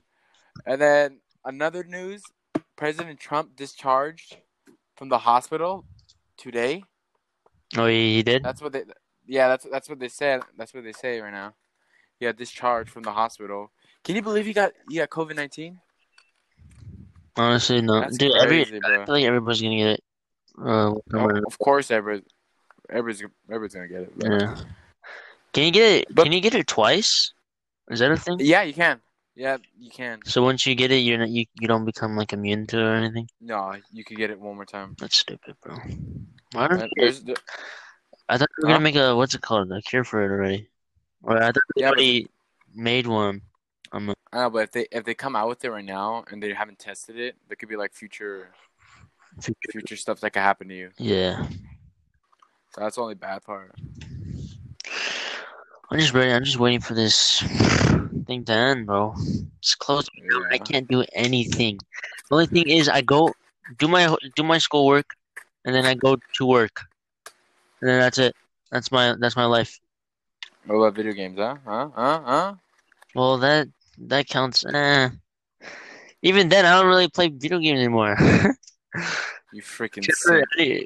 And 0.65 0.79
then 0.79 1.19
another 1.43 1.83
news: 1.83 2.23
President 2.77 3.19
Trump 3.19 3.55
discharged 3.55 4.37
from 4.95 5.09
the 5.09 5.17
hospital 5.17 5.85
today. 6.37 6.83
Oh, 7.75 7.87
he, 7.87 8.15
he 8.15 8.23
did. 8.23 8.43
That's 8.43 8.61
what 8.61 8.71
they. 8.71 8.83
Yeah, 9.25 9.49
that's 9.49 9.65
that's 9.69 9.89
what 9.89 9.99
they 9.99 10.07
said. 10.07 10.43
That's 10.57 10.73
what 10.73 10.83
they 10.83 10.93
say 10.93 11.19
right 11.19 11.33
now. 11.33 11.55
He 12.19 12.25
got 12.25 12.37
discharged 12.37 12.89
from 12.89 13.03
the 13.03 13.11
hospital. 13.11 13.71
Can 14.03 14.15
you 14.15 14.21
believe 14.21 14.45
he 14.45 14.53
got 14.53 14.71
he 14.89 14.97
got 14.97 15.09
COVID 15.09 15.35
nineteen? 15.35 15.79
Honestly, 17.37 17.81
no, 17.81 17.99
That's 17.99 18.17
dude. 18.17 18.31
Every 18.35 18.63
crazy, 18.63 18.77
I 18.83 18.87
bro. 18.95 19.05
feel 19.05 19.15
like 19.15 19.25
everybody's 19.25 19.61
gonna 19.61 19.75
get 19.77 19.87
it. 19.87 20.03
Uh, 20.57 20.91
whatever. 21.11 21.43
Of 21.45 21.59
course, 21.59 21.91
everybody, 21.91 22.25
everybody's 22.89 23.23
everybody's 23.49 23.73
gonna 23.75 23.87
get 23.89 24.01
it. 24.03 24.19
bro. 24.19 24.37
yeah. 24.37 24.55
Can 25.53 25.63
you 25.65 25.71
get 25.71 25.91
it? 26.01 26.15
But- 26.15 26.23
can 26.23 26.31
you 26.31 26.39
get 26.41 26.55
it 26.55 26.67
twice? 26.67 27.33
Is 27.89 27.99
that 27.99 28.11
a 28.11 28.17
thing? 28.17 28.37
Yeah, 28.39 28.63
you 28.63 28.73
can. 28.73 29.01
Yeah, 29.35 29.57
you 29.77 29.91
can. 29.91 30.19
So 30.25 30.41
once 30.41 30.65
you 30.65 30.75
get 30.75 30.91
it, 30.91 30.99
you're 30.99 31.17
not, 31.17 31.29
you 31.29 31.45
you 31.59 31.67
don't 31.67 31.83
become 31.83 32.15
like 32.15 32.31
immune 32.31 32.65
to 32.67 32.79
it 32.79 32.83
or 32.83 32.93
anything. 32.95 33.27
No, 33.41 33.75
you 33.91 34.05
could 34.05 34.15
get 34.17 34.29
it 34.31 34.39
one 34.39 34.55
more 34.55 34.65
time. 34.65 34.95
That's 34.97 35.17
stupid, 35.17 35.55
bro. 35.61 35.75
Why 36.53 36.69
don't 36.69 36.83
Uh, 36.83 36.87
you 36.95 37.11
the- 37.11 37.35
I 38.29 38.37
thought 38.37 38.49
we 38.57 38.63
were 38.63 38.69
Huh? 38.69 38.75
gonna 38.75 38.83
make 38.83 38.95
a 38.95 39.13
what's 39.15 39.35
it 39.35 39.41
called? 39.41 39.69
A 39.73 39.81
cure 39.81 40.05
for 40.05 40.23
it 40.23 40.31
already. 40.31 40.69
Or 41.25 41.41
I 41.41 41.47
thought 41.47 41.63
Yeah, 41.75 41.91
but- 41.95 42.29
made 42.73 43.07
one. 43.07 43.41
I'm 43.91 44.07
not, 44.07 44.17
I 44.33 44.37
know, 44.43 44.49
but 44.49 44.63
if 44.63 44.71
they 44.71 44.87
if 44.91 45.05
they 45.05 45.13
come 45.13 45.35
out 45.35 45.47
with 45.47 45.63
it 45.63 45.69
right 45.71 45.85
now 45.85 46.23
and 46.29 46.41
they 46.43 46.53
haven't 46.53 46.79
tested 46.79 47.17
it, 47.17 47.35
there 47.47 47.55
could 47.55 47.69
be 47.69 47.75
like 47.77 47.93
future 47.93 48.49
future 49.71 49.95
stuff 49.95 50.19
that 50.21 50.31
could 50.31 50.41
happen 50.41 50.67
to 50.69 50.75
you. 50.75 50.89
yeah. 50.97 51.45
So 52.73 52.81
that's 52.81 52.97
the 52.97 53.01
only 53.03 53.15
bad 53.15 53.43
part. 53.43 53.73
I'm 55.89 55.99
just 55.99 56.13
ready. 56.13 56.31
I'm 56.33 56.43
just 56.43 56.59
waiting 56.59 56.81
for 56.81 56.93
this 56.93 57.39
thing 58.27 58.43
to 58.45 58.51
end, 58.51 58.85
bro. 58.85 59.15
It's 59.59 59.75
close. 59.75 60.07
I 60.51 60.57
can't 60.57 60.87
do 60.87 61.05
anything. 61.13 61.79
The 62.29 62.35
only 62.35 62.47
thing 62.47 62.67
is, 62.67 62.89
I 62.89 63.01
go 63.01 63.33
do 63.77 63.87
my 63.87 64.13
do 64.35 64.43
my 64.43 64.57
schoolwork, 64.57 65.15
and 65.63 65.73
then 65.73 65.85
I 65.85 65.93
go 65.93 66.17
to 66.33 66.45
work, 66.45 66.81
and 67.79 67.89
then 67.89 67.99
that's 67.99 68.17
it. 68.17 68.35
That's 68.71 68.91
my 68.91 69.15
that's 69.19 69.37
my 69.37 69.45
life. 69.45 69.79
What 70.65 70.77
about 70.77 70.95
video 70.95 71.13
games, 71.13 71.37
huh? 71.37 71.57
Huh? 71.63 71.89
Huh? 71.95 72.21
Huh? 72.25 72.53
Well, 73.13 73.37
that 73.37 73.67
that 73.99 74.27
counts. 74.27 74.65
Eh. 74.65 75.09
Even 76.21 76.49
then, 76.49 76.65
I 76.65 76.79
don't 76.79 76.87
really 76.87 77.07
play 77.07 77.29
video 77.29 77.59
games 77.59 77.79
anymore. 77.79 78.17
You 79.55 79.61
freaking 79.61 80.03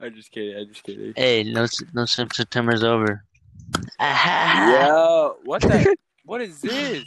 I'm 0.00 0.14
just 0.14 0.30
kidding. 0.30 0.56
I'm 0.56 0.68
just 0.68 0.82
kidding. 0.82 1.12
hey, 1.14 1.44
no 1.44 1.66
no 1.92 2.06
September's 2.06 2.82
over. 2.82 3.22
Yo, 4.00 5.36
what 5.44 5.60
the? 5.60 5.94
what 6.24 6.40
is 6.40 6.62
this? 6.62 7.04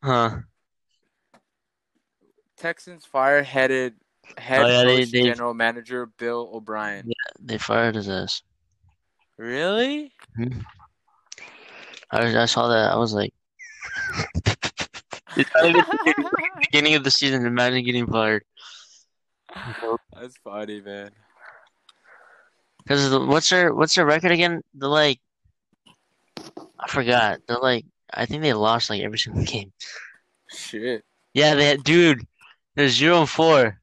Huh? 0.00 0.42
Texans 2.56 3.04
fire 3.04 3.42
headed 3.42 3.94
head 4.38 4.62
Oh, 4.62 4.66
yeah, 4.68 4.84
they- 4.84 5.04
they- 5.04 5.22
general 5.24 5.54
manager 5.54 6.06
Bill 6.06 6.50
O'Brien. 6.52 7.06
Yeah, 7.06 7.32
They 7.40 7.58
fired 7.58 7.94
his 7.94 8.08
ass. 8.08 8.42
Really? 9.38 10.12
Mm-hmm. 10.38 10.60
I 12.10 12.42
I 12.42 12.44
saw 12.46 12.68
that. 12.68 12.92
I 12.92 12.96
was 12.96 13.12
like, 13.14 13.32
it's 15.36 15.50
not 15.54 15.64
even 15.64 15.84
the 15.84 16.60
beginning 16.60 16.94
of 16.94 17.04
the 17.04 17.10
season. 17.10 17.46
Imagine 17.46 17.84
getting 17.84 18.06
fired. 18.06 18.44
That's 20.14 20.36
funny, 20.44 20.80
man. 20.82 21.10
Because 22.82 23.16
what's 23.26 23.48
their 23.48 23.74
what's 23.74 23.94
their 23.94 24.04
record 24.06 24.30
again? 24.32 24.60
They're 24.74 24.88
like, 24.88 25.20
I 26.78 26.88
forgot. 26.88 27.40
They're 27.48 27.58
like, 27.58 27.86
I 28.12 28.26
think 28.26 28.42
they 28.42 28.52
lost 28.52 28.90
like 28.90 29.02
every 29.02 29.18
single 29.18 29.44
game. 29.46 29.72
Shit. 30.50 31.04
Yeah, 31.32 31.54
they 31.54 31.76
dude. 31.78 32.26
They're 32.74 32.88
zero 32.88 33.20
and 33.20 33.28
four. 33.28 33.80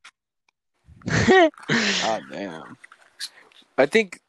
God 2.01 2.24
damn. 2.32 2.77
I 3.77 3.86
think 3.86 4.20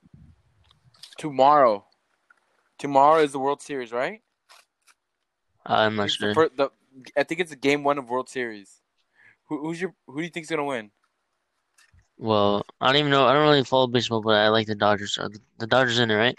tomorrow. 1.18 1.84
Tomorrow 2.78 3.20
is 3.22 3.32
the 3.32 3.38
World 3.38 3.60
Series, 3.60 3.92
right? 3.92 4.22
Uh, 5.68 5.74
I'm 5.74 5.96
not 5.96 6.06
It's 6.06 6.18
the 6.18 6.32
sure. 6.32 6.48
the- 6.56 6.70
I 7.16 7.22
think 7.22 7.40
it's 7.40 7.52
a 7.52 7.56
game 7.56 7.84
one 7.84 7.98
of 7.98 8.08
World 8.08 8.28
Series. 8.28 8.80
Who, 9.48 9.60
who's 9.60 9.80
your? 9.80 9.94
Who 10.06 10.16
do 10.18 10.22
you 10.22 10.28
think's 10.30 10.48
gonna 10.48 10.64
win? 10.64 10.90
Well, 12.18 12.64
I 12.80 12.86
don't 12.88 12.96
even 12.96 13.10
know. 13.10 13.26
I 13.26 13.32
don't 13.32 13.42
really 13.42 13.64
follow 13.64 13.86
baseball, 13.86 14.22
but 14.22 14.34
I 14.36 14.48
like 14.48 14.66
the 14.66 14.74
Dodgers. 14.74 15.18
Are 15.18 15.28
the- 15.28 15.40
The 15.58 15.66
Dodgers 15.66 15.98
in 15.98 16.10
it, 16.10 16.14
right? 16.14 16.36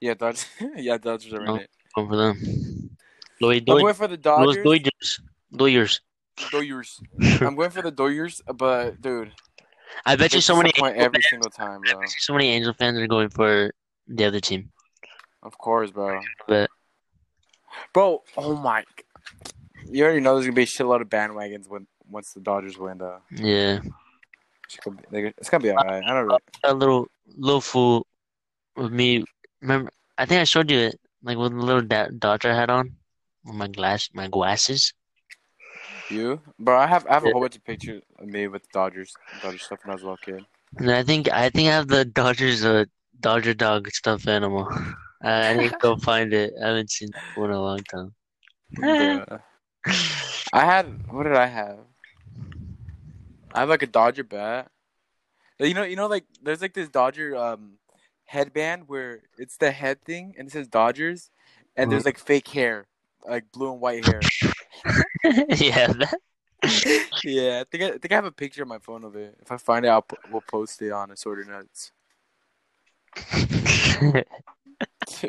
Yeah, 0.00 0.14
Dodgers. 0.14 0.46
yeah, 0.76 0.98
Dodgers 0.98 1.32
are 1.32 1.40
in 1.40 1.44
No. 1.46 1.56
it. 1.56 1.70
Going 1.94 2.08
for 2.08 2.16
them. 2.16 2.96
Lloyd, 3.40 3.64
I'm 3.68 3.78
going 3.78 3.94
for 3.94 4.08
the 4.08 4.16
Dodgers. 4.16 4.56
Dodgers. 4.64 5.20
Dodgers. 5.56 6.00
Dodgers. 6.50 7.00
I'm 7.40 7.54
going 7.54 7.70
for 7.70 7.82
the 7.82 7.90
Dodgers, 7.90 8.42
but 8.54 9.00
dude, 9.00 9.32
I 10.06 10.16
bet 10.16 10.34
you 10.34 10.40
so 10.40 10.56
many 10.56 10.70
disappoint 10.70 10.96
Angel 10.96 11.04
every 11.06 11.20
fans, 11.22 11.30
single 11.30 11.50
time, 11.50 11.80
bro. 11.82 12.00
so 12.18 12.32
many 12.32 12.48
Angel 12.48 12.72
fans 12.72 12.98
are 12.98 13.06
going 13.06 13.28
for 13.28 13.72
the 14.06 14.24
other 14.24 14.40
team. 14.40 14.70
Of 15.42 15.56
course, 15.58 15.90
bro. 15.90 16.20
But 16.46 16.70
Bro, 17.92 18.22
oh 18.36 18.56
my! 18.56 18.84
You 19.90 20.04
already 20.04 20.20
know 20.20 20.34
there's 20.34 20.46
gonna 20.46 20.54
be 20.56 20.62
a 20.62 20.66
shitload 20.66 21.00
of 21.00 21.08
bandwagons 21.08 21.68
when 21.68 21.86
once 22.08 22.32
the 22.32 22.40
Dodgers 22.40 22.76
win. 22.78 22.98
Though 22.98 23.20
yeah, 23.30 23.80
it's 24.64 24.76
gonna 24.82 24.96
be, 24.96 25.04
they- 25.10 25.34
it's 25.38 25.48
gonna 25.50 25.62
be 25.62 25.70
alright. 25.70 26.02
I 26.04 26.14
don't 26.14 26.28
know. 26.28 26.38
A 26.64 26.74
little 26.74 27.06
little 27.36 27.60
fool 27.60 28.06
with 28.76 28.92
me. 28.92 29.24
Remember, 29.60 29.90
I 30.16 30.26
think 30.26 30.40
I 30.40 30.44
showed 30.44 30.70
you 30.70 30.78
it, 30.78 31.00
like 31.22 31.38
with 31.38 31.52
the 31.52 31.58
little 31.58 31.82
da- 31.82 32.08
Dodger 32.18 32.54
hat 32.54 32.70
on, 32.70 32.96
with 33.44 33.54
my 33.54 33.68
glass, 33.68 34.08
my 34.12 34.28
glasses. 34.28 34.92
You, 36.10 36.40
bro, 36.58 36.78
I 36.78 36.86
have 36.86 37.06
I 37.06 37.14
have 37.14 37.24
a 37.24 37.30
whole 37.30 37.40
bunch 37.40 37.56
of 37.56 37.64
pictures 37.64 38.02
of 38.18 38.28
me 38.28 38.48
with 38.48 38.70
Dodgers 38.72 39.14
Dodgers 39.42 39.62
stuff 39.62 39.80
when 39.84 39.90
I 39.90 39.94
was 39.94 40.02
a 40.02 40.06
little 40.06 40.16
kid. 40.18 40.44
And 40.78 40.90
I 40.90 41.02
think 41.02 41.30
I 41.30 41.50
think 41.50 41.68
I 41.68 41.72
have 41.72 41.88
the 41.88 42.04
Dodgers 42.04 42.64
uh 42.64 42.84
Dodger 43.20 43.54
dog 43.54 43.88
stuffed 43.90 44.28
animal. 44.28 44.68
I, 45.22 45.48
I 45.48 45.54
need 45.54 45.70
to 45.70 45.78
go 45.78 45.96
find 46.02 46.32
it. 46.32 46.52
I 46.62 46.68
haven't 46.68 46.90
seen 46.90 47.10
one 47.34 47.50
in 47.50 47.56
a 47.56 47.60
long 47.60 47.78
time. 47.84 48.14
Bruh. 48.76 49.42
I 50.52 50.64
had 50.64 50.86
what 51.10 51.24
did 51.24 51.34
I 51.34 51.46
have? 51.46 51.78
I 53.52 53.60
have 53.60 53.68
like 53.68 53.82
a 53.82 53.86
Dodger 53.86 54.24
bat. 54.24 54.70
You 55.58 55.74
know, 55.74 55.82
you 55.82 55.96
know, 55.96 56.06
like 56.06 56.24
there's 56.42 56.62
like 56.62 56.74
this 56.74 56.88
Dodger 56.88 57.36
um 57.36 57.78
headband 58.26 58.88
where 58.88 59.22
it's 59.36 59.56
the 59.56 59.72
head 59.72 60.02
thing 60.04 60.34
and 60.38 60.48
it 60.48 60.52
says 60.52 60.68
Dodgers, 60.68 61.30
and 61.76 61.90
there's 61.90 62.04
like 62.04 62.18
fake 62.18 62.48
hair, 62.48 62.86
like 63.28 63.50
blue 63.52 63.72
and 63.72 63.80
white 63.80 64.04
hair. 64.04 64.20
yeah, 65.56 65.92
yeah, 67.24 67.60
I 67.60 67.64
think 67.70 67.84
I, 67.84 67.88
I 67.88 67.98
think 67.98 68.12
I 68.12 68.14
have 68.14 68.24
a 68.24 68.32
picture 68.32 68.62
on 68.62 68.68
my 68.68 68.78
phone 68.78 69.04
of 69.04 69.14
it. 69.16 69.36
If 69.40 69.52
I 69.52 69.56
find 69.56 69.84
it, 69.84 69.88
I'll 69.88 70.02
po- 70.02 70.16
we'll 70.30 70.42
post 70.42 70.82
it 70.82 70.90
on 70.92 71.10
Assorted 71.10 71.48
Nuts. 71.48 71.92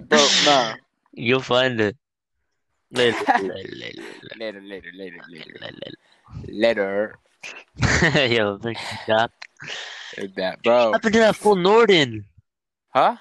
Bro, 0.08 0.28
nah. 0.46 0.76
You'll 1.14 1.42
find 1.42 1.80
it. 1.82 1.98
Later, 2.92 3.18
later, 3.40 3.54
later, 3.76 4.04
Later, 4.40 4.62
later, 4.62 4.92
later, 5.28 5.60
later. 6.48 7.20
Yo, 8.34 8.58
big. 8.58 8.78
That, 9.08 10.64
bro. 10.64 10.92
What 10.92 10.94
happened 10.96 11.14
to 11.14 11.20
that 11.20 11.36
full 11.36 11.56
Norden? 11.56 12.26
Huh? 12.90 13.18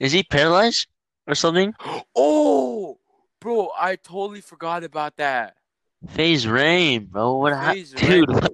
Is 0.00 0.12
he 0.12 0.22
paralyzed 0.22 0.86
or 1.26 1.34
something? 1.34 1.74
Oh, 2.18 2.98
bro, 3.40 3.70
I 3.78 3.96
totally 3.96 4.40
forgot 4.40 4.82
about 4.82 5.16
that. 5.18 5.56
FaZe 6.10 6.46
Rain, 6.46 7.06
bro. 7.06 7.36
What 7.36 7.52
happened, 7.52 7.86
FaZe 7.86 7.92
dude? 7.92 8.28
rain. 8.28 8.38
What, 8.38 8.52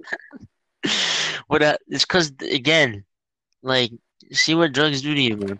what 1.47 1.61
hap- 1.61 1.79
It's 1.87 2.05
because 2.05 2.31
again, 2.41 3.03
like, 3.61 3.91
see 4.31 4.55
what 4.55 4.73
drugs 4.73 5.01
do 5.01 5.13
to 5.13 5.21
you, 5.21 5.37
man. 5.37 5.59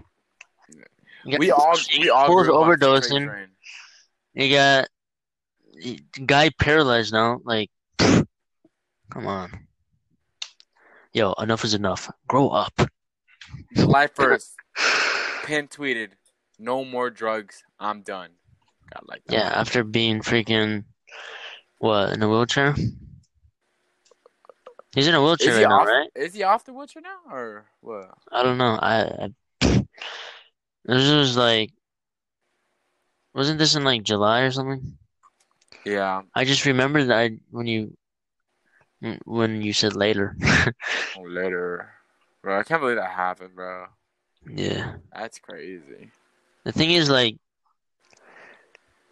You 1.26 1.32
got- 1.32 1.40
We 1.40 1.52
all 1.52 1.76
we 2.00 2.10
all 2.10 2.28
grew 2.28 2.54
overdosing. 2.54 3.48
You 4.34 4.50
got 4.50 4.88
guy 6.26 6.50
paralyzed 6.60 7.14
now. 7.14 7.40
Like, 7.44 7.70
come 8.00 9.28
on. 9.28 9.68
Yo, 11.14 11.34
enough 11.34 11.64
is 11.64 11.74
enough. 11.76 12.10
Grow 12.28 12.50
up. 12.50 12.74
July 13.76 14.08
first, 14.08 14.56
pin 15.44 15.68
tweeted, 15.68 16.10
"No 16.58 16.84
more 16.84 17.12
drugs. 17.12 17.64
I'm 17.80 18.02
done." 18.02 18.32
God, 18.92 19.04
like 19.06 19.24
that. 19.26 19.34
Yeah, 19.34 19.50
after 19.54 19.84
being 19.84 20.22
freaking 20.22 20.86
what 21.84 22.14
in 22.14 22.24
a 22.24 22.30
wheelchair? 22.30 22.74
He's 24.96 25.06
in 25.06 25.16
a 25.16 25.22
wheelchair 25.22 25.56
right 25.56 25.68
now, 25.68 25.82
off? 25.82 25.88
right? 25.88 26.10
Is 26.16 26.34
he 26.34 26.44
off 26.44 26.64
the 26.64 26.72
wheelchair 26.72 27.02
now, 27.02 27.18
or 27.30 27.66
what? 27.82 28.10
I 28.32 28.42
don't 28.42 28.58
know. 28.58 28.80
I, 28.82 29.02
I 29.02 29.30
this 30.86 31.12
was 31.12 31.36
like 31.36 31.72
wasn't 33.34 33.60
this 33.60 33.76
in 33.76 33.84
like 33.84 34.04
July 34.04 34.42
or 34.42 34.52
something? 34.52 34.98
Yeah. 35.86 36.22
I 36.34 36.46
just 36.46 36.66
remembered 36.66 37.10
that 37.10 37.18
I 37.18 37.32
when 37.52 37.68
you 37.68 37.98
mm, 39.04 39.20
when 39.26 39.62
you 39.62 39.74
said 39.74 39.94
later. 39.94 40.38
Oh, 41.18 41.24
later, 41.24 41.92
bro. 42.42 42.60
I 42.60 42.64
can't 42.64 42.82
believe 42.82 42.96
that 42.96 43.12
happened, 43.12 43.56
bro. 43.56 43.88
yeah. 44.50 44.94
That's 45.14 45.38
crazy. 45.38 46.12
The 46.64 46.72
thing 46.72 46.92
is 46.92 47.10
like 47.10 47.36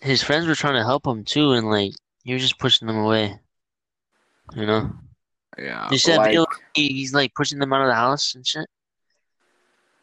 his 0.01 0.23
friends 0.23 0.47
were 0.47 0.55
trying 0.55 0.79
to 0.79 0.85
help 0.85 1.05
him 1.05 1.25
too 1.25 1.51
and 1.51 1.69
like 1.69 1.91
was 2.25 2.41
just 2.41 2.59
pushing 2.59 2.87
them 2.87 2.97
away. 2.97 3.39
You 4.53 4.65
know, 4.65 4.91
Yeah. 5.57 5.89
You 5.91 5.97
said 5.97 6.17
like, 6.17 6.37
he's 6.73 7.13
like 7.13 7.33
pushing 7.35 7.59
them 7.59 7.73
out 7.73 7.81
of 7.81 7.87
the 7.87 7.95
house 7.95 8.35
and 8.35 8.45
shit. 8.45 8.67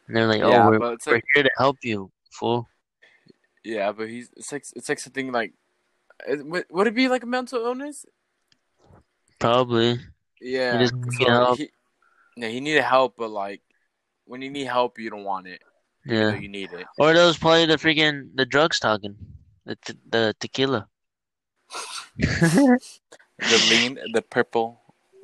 And 0.07 0.17
they're 0.17 0.25
like, 0.25 0.41
"Oh, 0.41 0.49
yeah, 0.49 0.67
we're, 0.67 0.79
we're 0.79 0.97
like 1.05 1.23
here 1.35 1.43
to 1.43 1.51
help 1.57 1.77
you, 1.83 2.11
fool." 2.31 2.67
yeah, 3.63 3.91
but 3.91 4.09
he's 4.09 4.29
it's 4.35 4.51
like 4.51 4.65
it's 4.75 4.89
like 4.89 4.99
something 4.99 5.31
like 5.31 5.53
would 6.27 6.65
would 6.69 6.87
it 6.87 6.95
be 6.95 7.07
like 7.07 7.23
a 7.23 7.27
mental 7.27 7.63
illness? 7.63 8.05
Probably. 9.39 9.99
Yeah. 10.41 10.85
so 10.85 10.95
need 10.95 11.27
help. 11.27 11.57
he, 11.57 11.69
yeah, 12.35 12.47
he 12.47 12.59
needed 12.59 12.83
help, 12.83 13.15
but 13.17 13.29
like 13.29 13.61
when 14.25 14.41
you 14.41 14.49
need 14.49 14.65
help, 14.65 14.99
you 14.99 15.09
don't 15.09 15.23
want 15.23 15.47
it. 15.47 15.61
Yeah. 16.05 16.35
you 16.35 16.47
need 16.49 16.71
it. 16.73 16.85
Or 16.97 17.13
that 17.13 17.25
was 17.25 17.37
probably 17.37 17.65
the 17.65 17.75
freaking 17.75 18.29
the 18.35 18.45
drugs 18.45 18.79
talking, 18.79 19.15
the 19.65 19.75
te- 19.75 19.99
the 20.09 20.35
tequila. 20.39 20.87
The 23.39 23.67
lean, 23.69 23.97
the 24.11 24.21
purple 24.21 24.81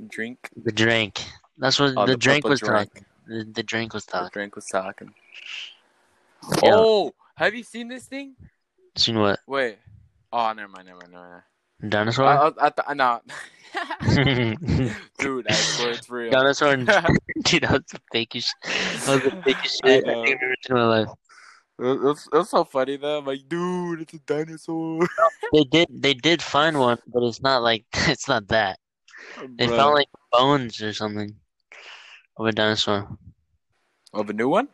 drink. 0.07 0.49
The 0.63 0.71
drink. 0.71 1.21
That's 1.57 1.77
what 1.79 1.93
Oh, 1.97 2.05
the, 2.05 2.13
the 2.13 2.17
drink 2.17 2.47
was 2.47 2.61
drink. 2.61 2.89
talking. 2.93 3.05
The, 3.27 3.43
the 3.51 3.63
drink 3.63 3.93
was 3.93 4.05
The 4.05 4.11
talking. 4.13 4.29
drink 4.31 4.55
was 4.55 4.65
talking. 4.67 5.13
Yeah. 6.63 6.71
Oh, 6.75 7.13
have 7.35 7.53
you 7.55 7.63
seen 7.63 7.89
this 7.89 8.05
thing? 8.05 8.35
Seen 8.95 9.19
what? 9.19 9.39
Wait. 9.47 9.79
Oh, 10.31 10.53
never 10.53 10.69
mind, 10.69 10.87
never 10.87 10.99
mind, 10.99 11.11
never 11.11 11.29
mind. 11.81 11.91
Dinosaur? 11.91 12.25
I, 12.25 12.47
I, 12.47 12.51
I, 12.67 12.69
th- 12.69 12.95
no. 12.95 13.19
Dude, 15.19 15.47
I 15.49 15.53
swear 15.53 15.91
it's 15.91 16.09
real. 16.09 16.31
Dinosaur 16.31 16.69
and 16.71 16.85
dude, 17.43 17.63
that 17.63 17.71
was 17.71 17.81
the 17.91 17.99
fakest. 18.13 18.47
That 18.63 19.15
was 19.15 19.23
the 19.23 19.31
fakest 19.41 19.81
shit 19.83 20.07
I 20.07 20.11
I 20.11 20.13
think 20.23 20.37
I've 20.37 20.43
ever 20.43 20.55
seen 20.65 20.77
in 20.77 20.81
my 20.81 20.85
life. 20.99 21.09
Was, 21.77 22.29
so 22.49 22.63
funny 22.63 22.95
though. 22.97 23.17
I'm 23.19 23.25
like, 23.25 23.47
dude, 23.49 24.01
it's 24.01 24.13
a 24.13 24.19
dinosaur. 24.19 25.05
They 25.53 25.63
did 25.63 25.87
they 25.91 26.13
did 26.13 26.41
find 26.41 26.79
one, 26.79 26.97
but 27.07 27.23
it's 27.23 27.41
not 27.41 27.61
like 27.63 27.85
it's 28.07 28.27
not 28.27 28.47
that. 28.47 28.79
They 29.57 29.67
Bruh. 29.67 29.75
found 29.75 29.93
like 29.95 30.07
bones 30.31 30.81
or 30.81 30.93
something 30.93 31.35
of 32.37 32.45
a 32.47 32.51
dinosaur. 32.51 33.07
of 34.13 34.29
a 34.29 34.33
new 34.33 34.49
one. 34.49 34.69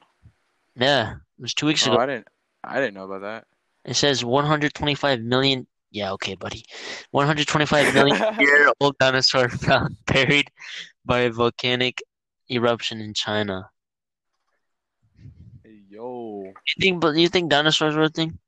Yeah, 0.76 1.14
it 1.38 1.42
was 1.42 1.54
two 1.54 1.66
weeks 1.66 1.88
Oh, 1.88 1.94
ago. 1.94 2.02
I 2.02 2.06
didn't. 2.06 2.28
I 2.64 2.76
didn't 2.80 2.94
know 2.94 3.06
about 3.06 3.22
that. 3.22 3.46
It 3.86 3.96
says 3.96 4.24
125 4.24 5.22
million. 5.22 5.68
Yeah, 5.92 6.12
okay, 6.14 6.36
buddy. 6.36 6.64
125 7.12 7.94
million 7.94 8.18
year 8.40 8.72
old 8.80 8.98
dinosaur 9.00 9.50
found 9.50 9.98
buried 10.06 10.50
by 11.04 11.20
a 11.22 11.32
volcanic 11.32 12.02
eruption 12.50 13.02
in 13.02 13.14
China. 13.14 13.70
Yo, 15.92 16.46
You 16.46 16.54
think? 16.80 17.02
But 17.02 17.18
you 17.18 17.28
think 17.28 17.50
dinosaurs 17.50 17.98
were 17.98 18.04
a 18.04 18.10
thing? 18.10 18.40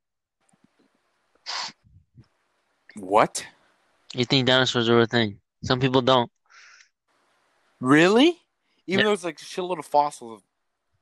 what? 2.95 3.45
You 4.13 4.23
think 4.23 4.47
dinosaurs 4.47 4.87
were 4.87 5.01
a 5.01 5.05
thing? 5.07 5.41
Some 5.61 5.81
people 5.81 6.01
don't. 6.01 6.31
Really? 7.81 8.37
Even 8.87 8.99
Yeah. 8.99 9.03
though 9.03 9.11
it's 9.11 9.25
like 9.25 9.39
shitload 9.39 9.79
of 9.79 9.85
fossils. 9.85 10.41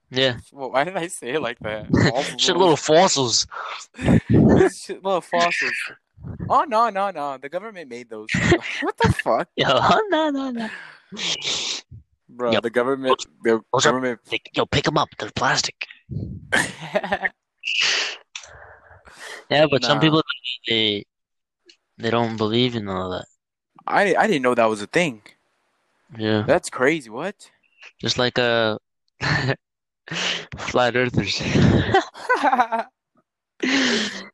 Yeah, 0.10 0.40
Well, 0.52 0.72
why 0.72 0.84
did 0.84 0.98
I 0.98 1.08
say 1.10 1.30
it 1.36 1.42
like 1.44 1.60
that? 1.60 1.86
shit, 2.40 2.58
little 2.58 2.76
fossils. 2.76 3.46
Shitload 4.32 5.18
of 5.18 5.26
fossils. 5.26 5.76
Oh 6.50 6.64
no 6.68 6.90
no 6.90 7.12
no! 7.12 7.38
The 7.38 7.50
government 7.50 7.88
made 7.88 8.10
those. 8.10 8.30
what 8.82 8.98
the 8.98 9.14
fuck, 9.14 9.48
Yo, 9.56 9.68
no, 10.10 10.30
no, 10.32 10.50
no. 10.50 10.70
Bro? 12.42 12.52
Yep. 12.52 12.64
The 12.64 12.70
government. 12.70 13.26
The 13.44 13.62
Those 13.72 13.86
are- 13.86 13.90
government. 13.92 14.20
Pick- 14.30 14.50
Yo, 14.58 14.66
pick 14.66 14.84
them 14.86 14.98
up. 14.98 15.10
They're 15.18 15.32
plastic. 15.36 15.78
Yeah, 19.50 19.68
but 19.70 19.84
some 19.84 20.00
people 20.00 20.22
they 20.68 21.04
they 21.98 22.10
don't 22.10 22.38
believe 22.38 22.76
in 22.76 22.88
all 22.88 23.10
that. 23.12 23.26
I 23.86 24.16
I 24.16 24.26
didn't 24.28 24.44
know 24.44 24.56
that 24.56 24.70
was 24.70 24.82
a 24.82 24.88
thing. 24.88 25.22
Yeah, 26.18 26.44
That's 26.48 26.70
crazy. 26.70 27.10
What? 27.10 27.36
just 28.00 28.18
like 28.18 28.40
uh, 28.40 28.78
a 29.22 29.56
flat 30.72 30.96
earthers. 30.96 31.42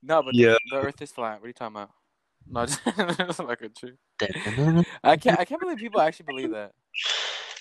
no, 0.03 0.21
but 0.23 0.33
Yeah. 0.33 0.55
the 0.71 0.77
Earth 0.77 1.01
is 1.01 1.11
flat. 1.11 1.39
What 1.39 1.45
are 1.45 1.47
you 1.47 1.53
talking 1.53 1.75
about? 1.77 1.89
No, 2.49 2.61
it's 2.63 3.39
like 3.39 3.61
a 3.61 3.69
true. 3.69 3.97
I 5.03 5.17
can't. 5.17 5.39
I 5.39 5.45
can't 5.45 5.59
believe 5.61 5.77
people 5.77 5.99
actually 6.01 6.27
believe 6.27 6.51
that. 6.51 6.71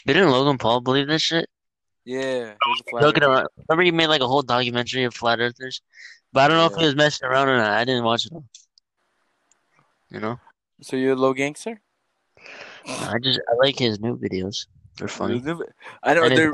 Didn't 0.07 0.31
Logan 0.31 0.59
Paul 0.59 0.81
believe 0.81 1.09
this 1.09 1.23
shit? 1.23 1.49
Yeah, 2.05 2.21
there's 2.21 2.81
a 2.81 2.91
flat 2.91 3.03
Look 3.03 3.17
at 3.17 3.23
Earth. 3.25 3.29
around. 3.29 3.49
Remember 3.69 3.83
he 3.83 3.91
made 3.91 4.07
like 4.07 4.21
a 4.21 4.29
whole 4.29 4.43
documentary 4.43 5.05
of 5.05 5.13
flat 5.15 5.41
earthers, 5.41 5.83
but 6.33 6.45
I 6.45 6.49
don't 6.49 6.57
know 6.59 6.67
if 6.67 6.73
Yeah. 6.73 6.79
he 6.81 6.85
was 6.87 6.95
messing 6.95 7.29
around 7.29 7.49
or 7.49 7.57
not. 7.59 7.71
I 7.73 7.85
didn't 7.85 8.05
watch 8.05 8.27
it. 8.27 8.33
all. 8.33 8.45
You 10.11 10.21
know, 10.21 10.39
So 10.83 10.97
you're 10.97 11.15
a 11.15 11.17
Logangster? 11.17 11.79
I 12.89 13.19
just 13.21 13.41
I 13.51 13.55
like 13.57 13.77
his 13.79 13.99
new 13.99 14.17
videos. 14.17 14.67
They're 14.99 15.09
funny. 15.09 15.43
I 16.05 16.15
know. 16.15 16.29
They're, 16.29 16.53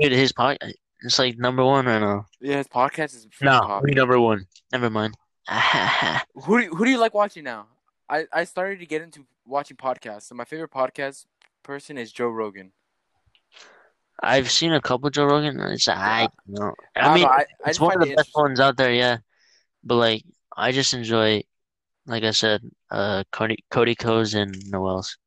dude, 0.00 0.12
his 0.12 0.32
podcast, 0.32 0.72
it's 1.02 1.18
like 1.18 1.36
number 1.36 1.64
one 1.64 1.84
right 1.86 1.98
now. 1.98 2.26
yeah, 2.40 2.58
his 2.58 2.68
podcast 2.68 3.16
is 3.16 3.26
No, 3.40 3.60
popular. 3.60 3.94
number 3.96 4.20
one. 4.20 4.46
Never 4.72 4.88
mind. 4.88 5.16
Who 6.44 6.58
do 6.58 6.64
you, 6.64 6.70
who 6.70 6.84
do 6.84 6.90
you 6.92 6.98
like 6.98 7.12
watching 7.14 7.42
now? 7.42 7.66
I, 8.08 8.26
I 8.32 8.44
started 8.44 8.78
to 8.78 8.86
get 8.86 9.02
into 9.02 9.26
watching 9.44 9.76
podcasts, 9.76 10.30
and 10.30 10.38
my 10.38 10.44
favorite 10.44 10.70
podcast 10.70 11.26
person 11.64 11.98
is 11.98 12.12
Joe 12.12 12.28
Rogan. 12.28 12.70
I've 14.22 14.50
seen 14.50 14.72
a 14.72 14.80
couple 14.80 15.10
Joe 15.10 15.24
Rogan. 15.26 15.60
and 15.60 15.72
It's 15.74 15.88
I 15.88 16.28
know. 16.46 16.72
I, 16.96 17.00
I 17.00 17.14
mean, 17.14 17.24
know, 17.24 17.28
I, 17.28 17.38
I 17.38 17.44
it's 17.66 17.78
just 17.78 17.80
one 17.80 18.00
of 18.00 18.08
the 18.08 18.14
best 18.14 18.30
ones 18.34 18.60
out 18.60 18.76
there, 18.76 18.92
yeah. 18.92 19.18
But 19.82 19.96
like, 19.96 20.22
I 20.56 20.72
just 20.72 20.94
enjoy, 20.94 21.42
like 22.06 22.22
I 22.22 22.30
said, 22.30 22.62
uh, 22.90 23.24
Cody, 23.32 23.64
Cody 23.70 23.94
Ko's 23.94 24.34
and 24.34 24.54
Noel's. 24.70 25.18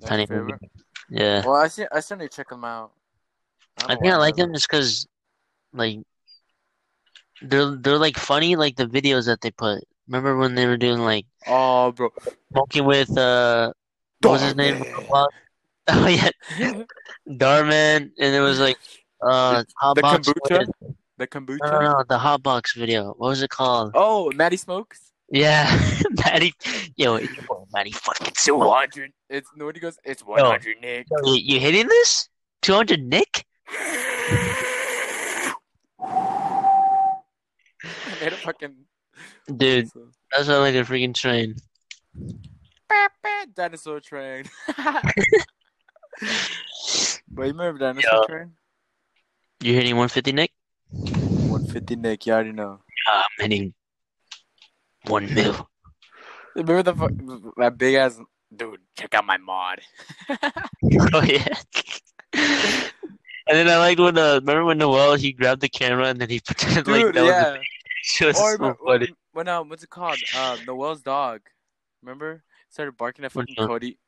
That's 0.00 0.10
Tiny 0.10 0.26
favorite? 0.26 0.60
Yeah, 1.10 1.42
Well, 1.44 1.54
I 1.54 1.68
see, 1.68 1.84
I 1.90 2.00
still 2.00 2.16
need 2.18 2.30
to 2.30 2.36
check 2.36 2.48
them 2.48 2.64
out. 2.64 2.92
I 3.78 3.88
don't 3.88 4.00
think 4.00 4.14
I 4.14 4.16
like 4.16 4.36
them 4.36 4.52
just 4.52 4.68
because, 4.68 5.06
like, 5.72 5.98
they're 7.42 7.76
they're 7.76 7.98
like 7.98 8.16
funny, 8.16 8.56
like 8.56 8.76
the 8.76 8.86
videos 8.86 9.26
that 9.26 9.40
they 9.40 9.50
put. 9.50 9.84
Remember 10.08 10.36
when 10.36 10.54
they 10.54 10.66
were 10.66 10.76
doing 10.76 10.98
like 11.00 11.26
Oh, 11.46 11.92
bro. 11.92 12.10
smoking 12.52 12.84
with 12.84 13.16
uh, 13.16 13.72
what 14.22 14.32
was 14.32 14.42
his 14.42 14.56
name? 14.56 14.82
Oh 15.88 16.08
yeah, 16.08 16.30
Darman, 17.28 18.10
and 18.18 18.34
it 18.34 18.40
was 18.40 18.58
like 18.58 18.76
uh, 19.22 19.62
hot 19.80 19.94
the 19.94 20.02
box. 20.02 20.28
kombucha? 20.28 20.66
with- 20.80 20.96
The 21.18 21.26
kombucha. 21.28 21.58
No, 21.62 21.80
no, 21.80 21.92
no, 21.92 22.04
the 22.08 22.18
hot 22.18 22.42
box 22.42 22.74
video. 22.74 23.14
What 23.18 23.28
was 23.28 23.42
it 23.42 23.50
called? 23.50 23.92
Oh, 23.94 24.30
Maddie 24.34 24.56
smokes. 24.56 25.12
Yeah, 25.30 25.66
Maddie. 26.24 26.52
Yo, 26.96 27.14
it's 27.16 27.32
your 27.34 27.44
boy, 27.46 27.64
Maddie 27.72 27.92
fucking 27.92 28.32
Two 28.36 28.60
hundred. 28.60 29.12
It's 29.30 29.48
no. 29.56 29.70
He 29.72 29.78
goes. 29.80 29.96
It's 30.04 30.22
one 30.24 30.40
hundred, 30.44 30.80
Nick. 30.80 31.06
Yo, 31.10 31.32
you, 31.32 31.40
you 31.54 31.60
hitting 31.60 31.86
this? 31.88 32.28
200 32.62 33.00
Nick? 33.00 33.44
I 33.70 35.54
made 38.20 38.32
a 38.32 38.36
fucking 38.36 38.74
Dude, 39.56 39.86
that 40.32 40.44
sounds 40.44 40.48
like 40.48 40.74
a 40.74 40.78
freaking 40.84 41.14
train. 41.14 41.54
dinosaur 43.54 44.00
train. 44.00 44.44
But 47.30 47.42
you 47.46 47.52
remember 47.52 47.78
dinosaur 47.78 48.24
Yeah. 48.28 48.34
train? 48.34 48.52
You 49.60 49.74
hitting 49.74 49.96
150 49.96 50.32
Nick? 50.32 50.52
One 51.48 51.66
fifty, 51.66 51.96
Nick. 51.96 52.26
You 52.26 52.34
already 52.34 52.52
know. 52.52 52.80
I'm 53.08 53.24
hitting 53.38 53.74
1 55.06 55.34
mil. 55.34 55.68
Remember 56.54 56.82
the 56.82 56.94
fu- 56.94 57.52
that 57.56 57.78
big 57.78 57.94
ass 57.94 58.20
dude? 58.54 58.80
Check 58.98 59.14
out 59.14 59.24
my 59.24 59.36
mod. 59.36 59.80
Oh, 61.12 61.22
yeah. 61.22 61.54
And 63.48 63.56
then 63.56 63.68
I 63.68 63.78
liked 63.78 64.00
when, 64.00 64.18
uh, 64.18 64.36
remember 64.36 64.64
when 64.64 64.78
Noel, 64.78 65.14
he 65.14 65.32
grabbed 65.32 65.60
the 65.60 65.68
camera 65.68 66.08
and 66.08 66.20
then 66.20 66.28
he 66.28 66.40
pretended 66.44 66.88
like 66.88 67.14
that 67.14 67.24
yeah. 67.24 67.52
was 67.52 67.60
the 68.18 68.26
was 68.26 68.40
Or 68.40 68.56
so 68.56 68.76
when, 68.80 69.06
when 69.32 69.48
um, 69.48 69.68
what's 69.68 69.84
it 69.84 69.90
called? 69.90 70.18
Uh, 70.34 70.56
Noel's 70.66 71.02
dog. 71.02 71.42
Remember? 72.02 72.42
Started 72.70 72.96
barking 72.96 73.24
at 73.24 73.32
fucking? 73.32 73.54
Cody. 73.56 73.98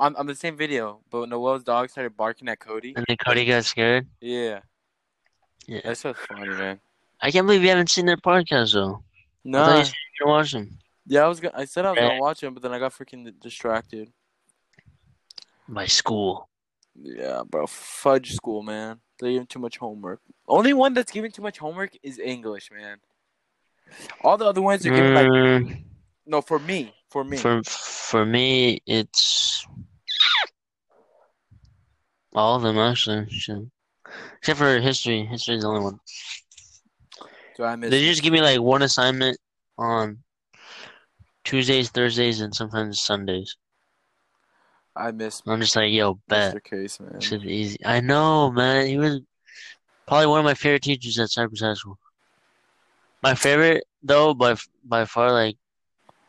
On 0.00 0.16
on 0.16 0.26
the 0.26 0.34
same 0.34 0.56
video, 0.56 1.00
but 1.10 1.28
Noel's 1.28 1.62
dog 1.62 1.90
started 1.90 2.16
barking 2.16 2.48
at 2.48 2.58
Cody. 2.58 2.94
And 2.96 3.04
then 3.06 3.16
Cody 3.24 3.44
got 3.44 3.64
scared. 3.66 4.06
Yeah, 4.20 4.60
Yeah. 5.66 5.82
that's 5.84 6.00
so 6.00 6.14
funny, 6.14 6.48
man. 6.48 6.80
I 7.20 7.30
can't 7.30 7.46
believe 7.46 7.62
you 7.62 7.68
haven't 7.68 7.90
seen 7.90 8.06
their 8.06 8.16
podcast, 8.16 8.72
though. 8.72 9.02
No, 9.44 9.76
you 9.78 9.84
said 9.84 9.94
you 10.18 10.26
were 10.26 10.32
watching. 10.32 10.78
yeah, 11.06 11.24
I 11.24 11.28
was 11.28 11.38
gonna. 11.38 11.54
I 11.56 11.66
said 11.66 11.84
I 11.84 11.90
was 11.92 12.00
gonna 12.00 12.20
watch 12.20 12.42
him, 12.42 12.54
but 12.54 12.62
then 12.62 12.72
I 12.72 12.78
got 12.78 12.92
freaking 12.94 13.30
distracted. 13.40 14.10
My 15.68 15.86
school. 15.86 16.48
Yeah, 16.96 17.42
bro, 17.48 17.66
fudge 17.66 18.32
school, 18.32 18.62
man. 18.62 19.00
They're 19.18 19.30
giving 19.32 19.46
too 19.46 19.58
much 19.60 19.76
homework. 19.78 20.20
Only 20.48 20.72
one 20.72 20.94
that's 20.94 21.12
giving 21.12 21.30
too 21.30 21.42
much 21.42 21.58
homework 21.58 21.92
is 22.02 22.18
English, 22.18 22.70
man. 22.72 22.98
All 24.24 24.36
the 24.38 24.46
other 24.46 24.62
ones 24.62 24.84
are 24.86 24.90
giving 24.90 25.14
like 25.14 25.26
Mm, 25.28 25.84
no 26.26 26.40
for 26.40 26.58
me, 26.58 26.94
for 27.10 27.22
me. 27.22 27.36
For 27.36 27.62
for 27.64 28.24
me, 28.26 28.80
it's 28.86 29.66
all 32.34 32.56
of 32.56 32.62
them 32.62 32.78
actually. 32.78 33.28
Shit. 33.30 33.58
Except 34.38 34.58
for 34.58 34.78
history. 34.80 35.24
History 35.24 35.56
is 35.56 35.62
the 35.62 35.68
only 35.68 35.82
one. 35.82 36.00
Do 37.56 37.64
I 37.64 37.76
miss? 37.76 37.90
They 37.90 38.04
just 38.04 38.22
give 38.22 38.32
me 38.32 38.40
like 38.40 38.60
one 38.60 38.82
assignment 38.82 39.38
on 39.78 40.18
Tuesdays, 41.44 41.90
Thursdays, 41.90 42.40
and 42.40 42.54
sometimes 42.54 43.02
Sundays. 43.02 43.56
I 44.96 45.12
miss 45.12 45.42
I'm 45.46 45.60
just 45.60 45.76
like, 45.76 45.92
yo, 45.92 46.18
bet. 46.28 46.54
Mr. 46.54 46.64
Case, 46.64 47.00
man. 47.00 47.20
Shit 47.20 47.44
easy. 47.44 47.78
I 47.84 48.00
know, 48.00 48.50
man. 48.50 48.86
He 48.86 48.98
was 48.98 49.20
probably 50.06 50.26
one 50.26 50.40
of 50.40 50.44
my 50.44 50.54
favorite 50.54 50.82
teachers 50.82 51.18
at 51.18 51.30
Cypress 51.30 51.60
High 51.60 51.74
School. 51.74 51.98
My 53.22 53.34
favorite, 53.34 53.84
though, 54.02 54.34
by 54.34 54.56
by 54.84 55.04
far, 55.04 55.32
like 55.32 55.56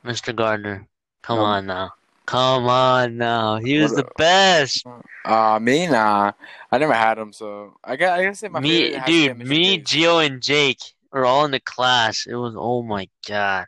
Mr. 0.06 0.36
Gardner. 0.36 0.88
Come 1.22 1.40
on 1.40 1.66
now. 1.66 1.92
Come 2.32 2.68
on 2.68 3.18
now. 3.18 3.58
He 3.58 3.78
was 3.78 3.92
What 3.92 4.06
the 4.06 4.12
best. 4.18 4.88
Uh, 5.26 5.60
me 5.62 5.86
nah. 5.86 6.32
I 6.72 6.78
never 6.78 6.94
had 6.94 7.18
him, 7.18 7.34
so 7.34 7.74
I 7.84 7.98
got. 7.98 8.18
I 8.18 8.24
gotta 8.24 8.36
say 8.36 8.48
my 8.48 8.62
me, 8.62 8.94
favorite. 8.94 9.00
has 9.00 9.06
to 9.06 9.12
be 9.12 9.28
dude, 9.28 9.48
me. 9.50 9.82
Gio, 9.82 10.26
and 10.26 10.42
Jake 10.42 10.80
were 11.12 11.26
all 11.26 11.44
in 11.44 11.52
the 11.52 11.60
class. 11.60 12.26
It 12.26 12.36
was, 12.36 12.56
oh 12.58 12.84
my 12.84 13.10
god. 13.28 13.66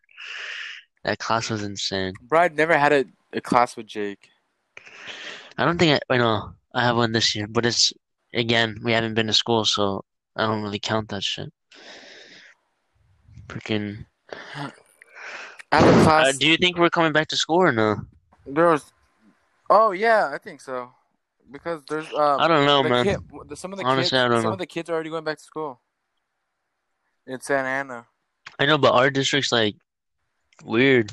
That 1.03 1.19
class 1.19 1.49
was 1.49 1.61
insane. 1.61 2.13
Bro, 2.21 2.39
I'd 2.39 2.55
never 2.55 2.77
had 2.77 2.93
a, 2.93 3.05
a 3.33 3.41
class 3.41 3.75
with 3.75 3.85
Jake. 3.85 4.29
I 5.57 5.65
don't 5.65 5.77
think 5.77 6.01
I, 6.09 6.13
I 6.13 6.17
know. 6.17 6.53
I 6.73 6.85
have 6.85 6.95
one 6.95 7.11
this 7.11 7.35
year, 7.35 7.47
but 7.47 7.65
it's, 7.65 7.91
again, 8.33 8.79
we 8.81 8.93
haven't 8.93 9.15
been 9.15 9.27
to 9.27 9.33
school, 9.33 9.65
so 9.65 10.05
I 10.37 10.45
don't 10.45 10.63
really 10.63 10.79
count 10.79 11.09
that 11.09 11.21
shit. 11.21 11.51
Freaking. 13.49 14.05
I 14.55 14.71
have 15.81 16.07
a 16.07 16.09
Uh, 16.09 16.31
do 16.31 16.47
you 16.47 16.55
think 16.55 16.77
we're 16.77 16.89
coming 16.89 17.11
back 17.11 17.27
to 17.27 17.35
school 17.35 17.61
or 17.61 17.73
no? 17.73 17.97
There 18.45 18.69
was. 18.69 18.91
Oh 19.69 19.91
yeah, 19.91 20.31
I 20.33 20.37
think 20.37 20.61
so. 20.61 20.91
Because 21.51 21.83
there's 21.87 22.11
um. 22.13 22.39
I 22.39 22.47
don't 22.47 22.65
know, 22.65 22.83
the 22.83 22.89
man. 22.89 23.05
kid, 23.05 23.57
some 23.57 23.73
of 23.73 23.79
the 23.79 23.85
Honestly, 23.85 24.03
kids, 24.03 24.13
I 24.13 24.27
don't 24.27 24.37
some 24.37 24.43
know. 24.43 24.53
of 24.53 24.59
the 24.59 24.65
kids 24.65 24.89
are 24.89 24.93
already 24.93 25.09
going 25.09 25.23
back 25.23 25.37
to 25.37 25.43
school. 25.43 25.79
In 27.25 27.39
Santa 27.39 27.69
Ana. 27.69 28.05
I 28.59 28.65
know, 28.65 28.77
but 28.77 28.93
our 28.93 29.09
district's 29.09 29.51
like 29.51 29.75
weird. 30.63 31.11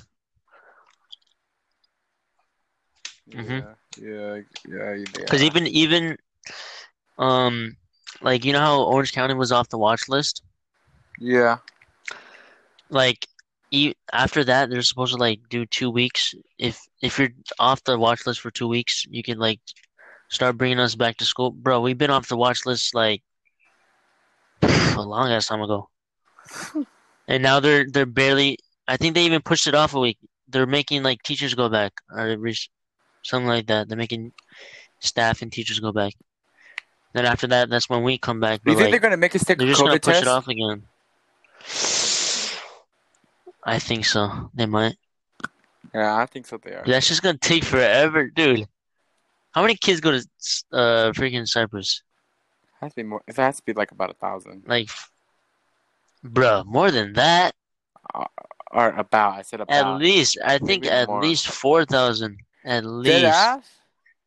Mhm. 3.30 3.76
Yeah, 3.98 4.04
yeah, 4.08 4.42
yeah. 4.68 4.94
yeah. 4.94 5.04
Because 5.14 5.42
even 5.42 5.66
even 5.68 6.16
um 7.18 7.76
like 8.22 8.44
you 8.44 8.52
know 8.52 8.60
how 8.60 8.82
Orange 8.82 9.12
County 9.12 9.34
was 9.34 9.52
off 9.52 9.68
the 9.68 9.78
watch 9.78 10.08
list? 10.08 10.42
Yeah. 11.18 11.58
Like 12.88 13.26
e 13.70 13.94
after 14.12 14.44
that 14.44 14.70
they're 14.70 14.82
supposed 14.82 15.12
to 15.14 15.18
like 15.18 15.40
do 15.48 15.66
two 15.66 15.90
weeks. 15.90 16.34
If 16.58 16.80
if 17.02 17.18
you're 17.18 17.30
off 17.58 17.84
the 17.84 17.98
watch 17.98 18.26
list 18.26 18.40
for 18.40 18.50
two 18.50 18.68
weeks, 18.68 19.04
you 19.10 19.22
can 19.22 19.38
like 19.38 19.60
start 20.30 20.56
bringing 20.58 20.80
us 20.80 20.94
back 20.94 21.16
to 21.18 21.24
school. 21.24 21.50
Bro, 21.50 21.80
we've 21.82 21.98
been 21.98 22.10
off 22.10 22.28
the 22.28 22.36
watch 22.36 22.66
list 22.66 22.94
like 22.94 23.22
a 24.62 25.02
long 25.02 25.30
ass 25.30 25.46
time 25.48 25.62
ago. 25.62 25.88
And 27.28 27.42
now 27.44 27.60
they're 27.60 27.86
they're 27.88 28.06
barely 28.06 28.58
I 28.88 28.96
think 28.96 29.14
they 29.14 29.24
even 29.24 29.42
pushed 29.42 29.68
it 29.68 29.74
off 29.74 29.94
a 29.94 30.00
week. 30.00 30.18
They're 30.48 30.66
making 30.66 31.04
like 31.04 31.22
teachers 31.22 31.54
go 31.54 31.68
back 31.68 31.92
or 32.10 32.36
something 33.22 33.46
like 33.46 33.68
that. 33.68 33.88
They're 33.88 33.96
making 33.98 34.32
staff 35.00 35.42
and 35.42 35.52
teachers 35.52 35.78
go 35.78 35.92
back. 35.92 36.14
Then 37.14 37.24
after 37.26 37.46
that, 37.48 37.70
that's 37.70 37.88
when 37.88 38.02
we 38.02 38.18
come 38.18 38.40
back. 38.40 38.62
Do 38.64 38.72
you 38.72 38.76
But 38.76 38.78
think 38.78 38.86
like, 38.86 38.90
they're 38.90 39.00
gonna 39.00 39.16
make 39.16 39.34
us 39.36 39.44
take 39.44 39.60
a 39.60 39.64
they're 39.64 39.68
just 39.68 39.84
gonna 39.84 39.98
COVID 39.98 40.02
push 40.02 40.20
test? 40.20 40.22
it 40.22 40.28
off 40.28 40.48
again. 40.48 40.88
I 43.64 43.78
think 43.78 44.04
so. 44.04 44.50
They 44.54 44.66
might. 44.66 44.96
Yeah, 45.94 46.16
I 46.16 46.26
think 46.26 46.46
so. 46.46 46.58
They 46.58 46.72
are. 46.72 46.84
That's 46.86 47.08
just 47.08 47.22
gonna 47.22 47.38
take 47.38 47.64
forever, 47.64 48.28
dude. 48.28 48.66
How 49.52 49.62
many 49.62 49.74
kids 49.74 50.00
go 50.00 50.12
to 50.12 50.18
uh 50.72 51.12
freaking 51.12 51.46
Cypress? 51.48 52.02
has 52.80 52.92
to 52.92 52.96
be 52.96 53.02
more. 53.02 53.22
It 53.26 53.36
has 53.36 53.56
to 53.56 53.62
be 53.62 53.72
like 53.72 53.90
about 53.92 54.10
a 54.10 54.14
thousand 54.14 54.62
Like, 54.66 54.88
bruh, 56.24 56.64
more 56.64 56.90
than 56.90 57.12
that. 57.14 57.54
or 58.72 58.88
about. 58.90 59.38
I 59.38 59.42
said 59.42 59.60
about. 59.60 59.74
At 59.74 59.98
least, 59.98 60.38
I 60.44 60.58
think 60.58 60.86
at 60.86 61.08
more. 61.08 61.22
least 61.22 61.48
four 61.48 61.84
thousand. 61.84 62.38
At 62.64 62.84
least, 62.84 63.60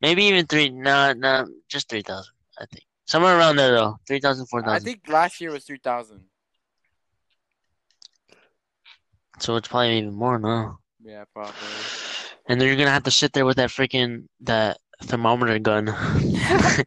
maybe 0.02 0.24
even 0.26 0.46
three. 0.46 0.70
Nah, 0.70 1.14
nah, 1.14 1.46
just 1.68 1.90
three 1.90 2.02
thousand. 2.02 2.34
I 2.60 2.66
think 2.66 2.84
somewhere 3.06 3.38
around 3.38 3.56
there 3.56 3.72
though. 3.72 3.98
Three 4.08 4.20
thousand, 4.20 4.48
four 4.48 4.68
I 4.68 4.80
think 4.80 5.08
last 5.08 5.40
year 5.42 5.52
was 5.52 5.64
three 5.64 5.80
thousand. 5.80 6.22
So 9.40 9.56
it's 9.56 9.68
probably 9.68 9.98
even 9.98 10.14
more 10.14 10.40
now. 10.40 10.80
Yeah, 11.04 11.24
probably. 11.34 11.54
And 12.48 12.60
then 12.60 12.68
you're 12.68 12.78
gonna 12.78 12.92
have 12.92 13.04
to 13.04 13.12
sit 13.12 13.34
there 13.34 13.46
with 13.46 13.58
that 13.58 13.70
freaking 13.70 14.28
that 14.42 14.78
thermometer 15.04 15.60
gun. 15.60 15.88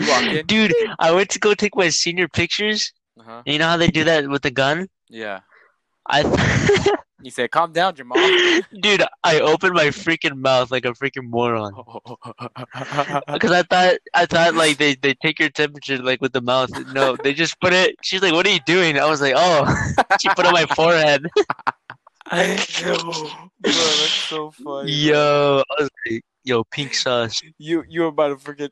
You 0.00 0.08
walk 0.08 0.24
in. 0.24 0.46
Dude, 0.46 0.74
I 0.98 1.12
went 1.12 1.30
to 1.30 1.38
go 1.38 1.54
take 1.54 1.76
my 1.76 1.90
senior 1.90 2.26
pictures. 2.26 2.92
Uh 3.20 3.22
huh. 3.22 3.42
And 3.46 3.52
you 3.52 3.58
know 3.60 3.68
how 3.68 3.76
they 3.76 3.86
do 3.86 4.02
that 4.02 4.28
with 4.28 4.42
the 4.42 4.50
gun? 4.50 4.88
Yeah. 5.08 5.40
I, 6.08 6.24
You 7.22 7.30
said, 7.30 7.50
"Calm 7.50 7.72
down, 7.72 7.94
Jamal." 7.94 8.16
dude, 8.80 9.04
I 9.22 9.40
opened 9.40 9.74
my 9.74 9.86
freaking 9.86 10.36
mouth 10.36 10.70
like 10.70 10.84
a 10.84 10.92
freaking 10.92 11.28
moron 11.28 11.74
because 13.28 13.52
I 13.52 13.62
thought 13.62 13.96
I 14.14 14.26
thought 14.26 14.54
like 14.54 14.78
they 14.78 14.94
they 14.94 15.14
take 15.14 15.38
your 15.38 15.50
temperature 15.50 15.98
like 15.98 16.22
with 16.22 16.32
the 16.32 16.40
mouth. 16.40 16.70
No, 16.92 17.16
they 17.22 17.34
just 17.34 17.60
put 17.60 17.72
it. 17.72 17.96
She's 18.02 18.22
like, 18.22 18.32
"What 18.32 18.46
are 18.46 18.50
you 18.50 18.60
doing?" 18.64 18.98
I 18.98 19.04
was 19.04 19.20
like, 19.20 19.34
"Oh." 19.36 19.66
She 20.20 20.28
put 20.30 20.40
it 20.40 20.46
on 20.46 20.54
my 20.54 20.66
forehead. 20.74 21.26
Bro, 22.82 23.32
that's 23.62 24.12
so 24.30 24.50
funny. 24.52 24.92
Yo, 24.92 25.62
I 25.68 25.82
was 25.82 25.90
like, 26.06 26.22
"Yo, 26.44 26.62
pink 26.64 26.94
sauce." 26.94 27.40
You 27.58 27.84
you 27.88 28.02
were 28.02 28.06
about 28.08 28.28
to 28.28 28.38
forget. 28.38 28.70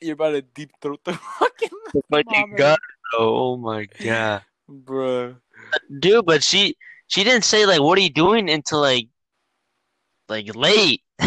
You're 0.00 0.12
about 0.14 0.30
to 0.32 0.42
deep 0.42 0.70
throat 0.80 1.00
the 1.04 1.14
fucking 1.38 1.70
Fucking 2.10 2.24
Mama. 2.50 2.56
god. 2.56 2.78
Oh 3.18 3.56
my 3.56 3.86
god, 4.04 4.42
bro. 4.68 5.36
dude. 5.98 6.26
But 6.26 6.42
she 6.44 6.76
she 7.06 7.24
didn't 7.24 7.44
say 7.44 7.64
like, 7.66 7.80
"What 7.80 7.96
are 7.98 8.02
you 8.02 8.10
doing?" 8.12 8.50
until 8.50 8.80
like 8.80 9.08
like 10.28 10.54
late. 10.54 11.02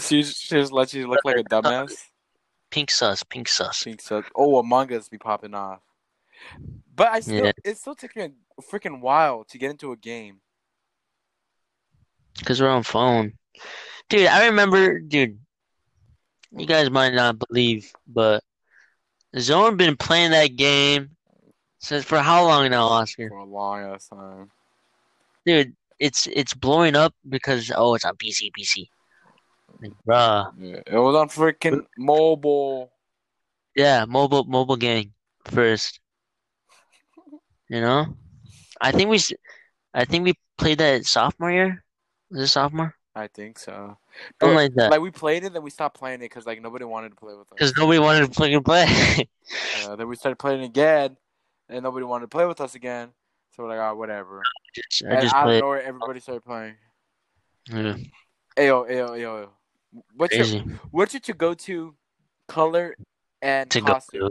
She 0.00 0.22
she 0.22 0.56
just 0.56 0.72
let 0.72 0.94
you 0.94 1.06
look 1.06 1.20
like 1.24 1.36
a 1.36 1.44
dumbass. 1.44 1.92
Pink 2.70 2.90
sauce, 2.90 3.22
pink 3.22 3.46
sauce. 3.46 3.84
Pink 3.84 4.00
sauce. 4.00 4.24
Oh, 4.34 4.58
Among 4.58 4.90
Us 4.94 5.08
be 5.10 5.18
popping 5.18 5.52
off. 5.54 5.80
But 6.94 7.08
I 7.08 7.20
still, 7.20 7.44
Yeah. 7.44 7.52
it 7.62 7.76
still 7.76 7.94
took 7.94 8.16
me 8.16 8.22
a 8.22 8.62
freaking 8.62 9.00
while 9.02 9.44
to 9.44 9.58
get 9.58 9.70
into 9.70 9.92
a 9.92 9.96
game. 9.96 10.40
Because 12.38 12.60
we're 12.60 12.68
on 12.68 12.82
phone. 12.82 13.32
Dude, 14.08 14.26
I 14.26 14.46
remember, 14.46 14.98
dude, 15.00 15.38
you 16.56 16.66
guys 16.66 16.90
might 16.90 17.14
not 17.14 17.38
believe, 17.38 17.92
but 18.06 18.42
Zone 19.38 19.76
been 19.76 19.96
playing 19.96 20.32
that 20.32 20.56
game 20.56 21.10
since 21.78 22.04
for 22.04 22.18
how 22.18 22.44
long 22.44 22.70
now, 22.70 22.86
Oscar? 22.86 23.28
for 23.28 23.38
a 23.38 23.44
long 23.44 23.80
ass 23.80 24.08
time. 24.08 24.50
Dude, 25.46 25.74
it's 25.98 26.26
it's 26.26 26.54
blowing 26.54 26.94
up 26.94 27.14
because 27.28 27.72
oh, 27.74 27.94
it's 27.94 28.04
on 28.04 28.16
PC, 28.16 28.50
PC. 28.58 28.88
Like, 29.80 29.92
bruh. 30.06 30.52
Yeah, 30.58 30.80
it 30.86 30.98
was 30.98 31.16
on 31.16 31.28
freaking 31.28 31.86
mobile. 31.96 32.92
Yeah, 33.74 34.04
mobile 34.06 34.44
mobile 34.44 34.76
gang 34.76 35.12
first. 35.46 36.00
You 37.68 37.80
know? 37.80 38.16
I 38.80 38.92
think 38.92 39.10
we 39.10 39.18
I 39.94 40.04
think 40.04 40.24
we 40.24 40.34
played 40.58 40.78
that 40.78 41.06
sophomore 41.06 41.50
year. 41.50 41.84
Was 42.32 42.40
it 42.40 42.46
sophomore? 42.48 42.94
I 43.14 43.26
think 43.26 43.58
so. 43.58 43.98
Something 44.40 44.56
like 44.56 44.74
that. 44.74 44.90
Like 44.90 45.02
we 45.02 45.10
played 45.10 45.44
it, 45.44 45.52
then 45.52 45.62
we 45.62 45.68
stopped 45.68 45.98
playing 45.98 46.20
it 46.20 46.30
because 46.30 46.46
like 46.46 46.62
nobody 46.62 46.86
wanted 46.86 47.10
to 47.10 47.16
play 47.16 47.34
with 47.34 47.46
us. 47.52 47.52
Because 47.52 47.76
nobody 47.76 47.98
wanted 47.98 48.26
to 48.26 48.32
fucking 48.32 48.62
play. 48.62 49.28
Uh, 49.84 49.96
then 49.96 50.08
we 50.08 50.16
started 50.16 50.36
playing 50.36 50.62
again, 50.62 51.14
and 51.68 51.82
nobody 51.82 52.06
wanted 52.06 52.22
to 52.22 52.28
play 52.28 52.46
with 52.46 52.58
us 52.60 52.74
again. 52.74 53.10
So 53.50 53.62
we're 53.64 53.68
like, 53.68 53.80
oh, 53.80 53.94
whatever. 53.96 54.40
Just- 54.74 55.04
I 55.04 55.20
just 55.20 55.34
out 55.34 55.42
of 55.42 55.46
played. 55.48 55.60
nowhere, 55.60 55.82
everybody 55.82 56.20
started 56.20 56.42
playing. 56.42 56.74
Yeah, 57.68 57.96
Ayo, 58.56 58.88
ayo, 58.88 59.10
ayo, 59.10 59.18
ayo. 59.20 59.48
What's 60.16 60.34
your 60.34 60.62
what's 60.90 61.12
your 61.12 61.20
to 61.20 61.34
go 61.34 61.52
to 61.52 61.94
color 62.48 62.96
and 63.42 63.68
To 63.70 63.80
costume? 63.82 64.30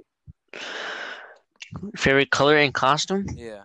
Favorite 1.95 2.31
color 2.31 2.57
and 2.57 2.73
costume? 2.73 3.27
Yeah. 3.35 3.63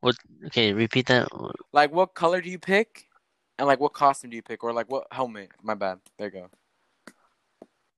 What? 0.00 0.16
Okay, 0.46 0.72
repeat 0.72 1.06
that. 1.06 1.28
Like 1.72 1.92
what 1.92 2.14
color 2.14 2.40
do 2.40 2.48
you 2.48 2.58
pick? 2.58 3.07
And 3.58 3.66
like 3.66 3.80
what 3.80 3.92
costume 3.92 4.30
do 4.30 4.36
you 4.36 4.42
pick? 4.42 4.62
Or 4.62 4.72
like 4.72 4.90
what 4.90 5.06
helmet? 5.10 5.50
My 5.62 5.74
bad. 5.74 5.98
There 6.16 6.28
you 6.28 6.32
go. 6.32 6.50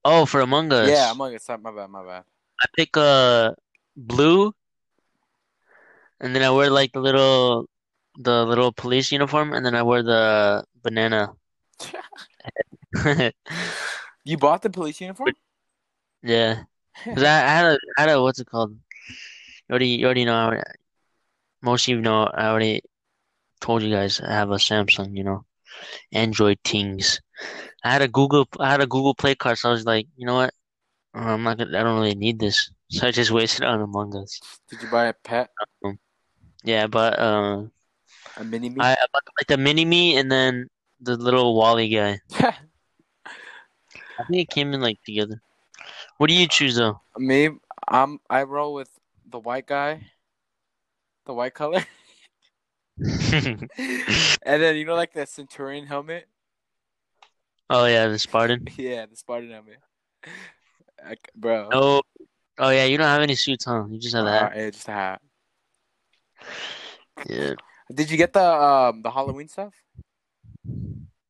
Oh, 0.03 0.25
for 0.25 0.41
Among 0.41 0.71
Us. 0.73 0.89
Yeah, 0.89 1.11
Among 1.11 1.35
Us. 1.35 1.47
My 1.47 1.57
bad, 1.71 1.87
my 1.89 2.03
bad. 2.03 2.23
I 2.61 2.65
pick 2.75 2.97
uh 2.97 3.53
blue, 3.95 4.53
and 6.19 6.35
then 6.35 6.43
I 6.43 6.49
wear 6.51 6.69
like 6.69 6.91
the 6.93 6.99
little 6.99 7.69
the 8.17 8.45
little 8.45 8.71
police 8.71 9.11
uniform, 9.11 9.53
and 9.53 9.65
then 9.65 9.75
I 9.75 9.83
wear 9.83 10.03
the 10.03 10.63
banana. 10.81 11.33
You 14.23 14.37
bought 14.37 14.61
the 14.61 14.69
police 14.69 15.01
uniform? 15.01 15.33
Yeah, 16.21 16.63
'Cause 17.03 17.23
I, 17.23 17.37
I 17.43 17.49
had 17.57 17.65
a 17.65 17.77
I 17.97 18.01
had 18.01 18.09
a 18.11 18.21
what's 18.21 18.39
it 18.39 18.47
called? 18.47 18.71
You 18.71 19.71
already 19.71 19.87
you 19.89 20.05
already 20.05 20.25
know. 20.25 20.35
I 20.35 20.45
already, 20.45 20.63
most 21.61 21.85
of 21.85 21.89
you 21.89 22.01
know. 22.01 22.25
I 22.25 22.47
already 22.47 22.83
told 23.61 23.83
you 23.83 23.91
guys 23.91 24.19
I 24.21 24.31
have 24.33 24.51
a 24.51 24.55
Samsung. 24.55 25.17
You 25.17 25.23
know, 25.23 25.45
Android 26.11 26.59
things. 26.63 27.19
I 27.83 27.91
had 27.91 28.01
a 28.01 28.07
Google 28.07 28.47
I 28.59 28.71
had 28.71 28.81
a 28.81 28.87
Google 28.87 29.15
Play 29.15 29.35
card, 29.35 29.57
so 29.57 29.69
I 29.69 29.71
was 29.71 29.85
like, 29.85 30.07
you 30.17 30.25
know 30.25 30.35
what? 30.35 30.53
Uh, 31.15 31.33
I'm 31.35 31.43
not 31.43 31.57
gonna. 31.57 31.77
I 31.77 31.83
don't 31.83 31.99
really 31.99 32.15
need 32.15 32.39
this, 32.39 32.71
so 32.89 33.07
I 33.07 33.11
just 33.11 33.31
wasted 33.31 33.63
it 33.63 33.67
on 33.67 33.81
Among 33.81 34.15
Us. 34.15 34.39
Did 34.69 34.81
you 34.81 34.89
buy 34.89 35.07
a 35.07 35.13
pet? 35.13 35.49
Yeah, 36.63 36.87
but 36.87 37.19
uh, 37.19 37.63
A 38.37 38.43
mini 38.43 38.69
me? 38.69 38.77
I, 38.79 38.93
I 38.93 39.05
bought 39.11 39.23
like 39.39 39.47
the 39.47 39.57
mini 39.57 39.83
me 39.83 40.17
and 40.17 40.31
then 40.31 40.67
the 41.01 41.17
little 41.17 41.55
Wally 41.55 41.89
guy. 41.89 42.19
I 42.39 44.23
think 44.29 44.41
it 44.41 44.49
came 44.49 44.73
in 44.73 44.81
like 44.81 45.01
together. 45.03 45.41
What 46.17 46.27
do 46.27 46.35
you 46.35 46.47
choose 46.47 46.75
though? 46.75 47.01
Me, 47.17 47.49
I'm 47.87 48.19
I 48.29 48.43
roll 48.43 48.73
with 48.73 48.89
the 49.25 49.39
white 49.39 49.65
guy, 49.65 50.05
the 51.25 51.33
white 51.33 51.55
color, 51.55 51.83
and 53.77 54.61
then 54.61 54.75
you 54.75 54.85
know 54.85 54.95
like 54.95 55.13
the 55.13 55.25
Centurion 55.25 55.87
helmet. 55.87 56.27
oh 57.69 57.85
yeah, 57.85 58.07
the 58.07 58.19
Spartan. 58.19 58.67
Yeah, 58.77 59.05
the 59.07 59.15
Spartan 59.15 59.49
helmet. 59.51 59.77
I, 61.03 61.15
bro. 61.35 61.69
Oh, 61.73 62.01
oh 62.59 62.69
yeah, 62.69 62.85
you 62.85 62.97
don't 62.97 63.07
have 63.07 63.21
any 63.23 63.35
suits, 63.35 63.65
huh? 63.65 63.85
You 63.89 63.97
just 63.99 64.15
have 64.15 64.25
Uh, 64.25 64.49
that. 64.49 64.55
yeah, 64.55 64.69
just 64.69 64.87
a 64.87 64.91
hat. 64.91 65.21
Yeah, 67.27 67.53
Did 67.93 68.09
you 68.11 68.17
get 68.17 68.33
the 68.33 68.43
um 68.43 69.01
the 69.01 69.11
Halloween 69.11 69.47
stuff? 69.47 69.73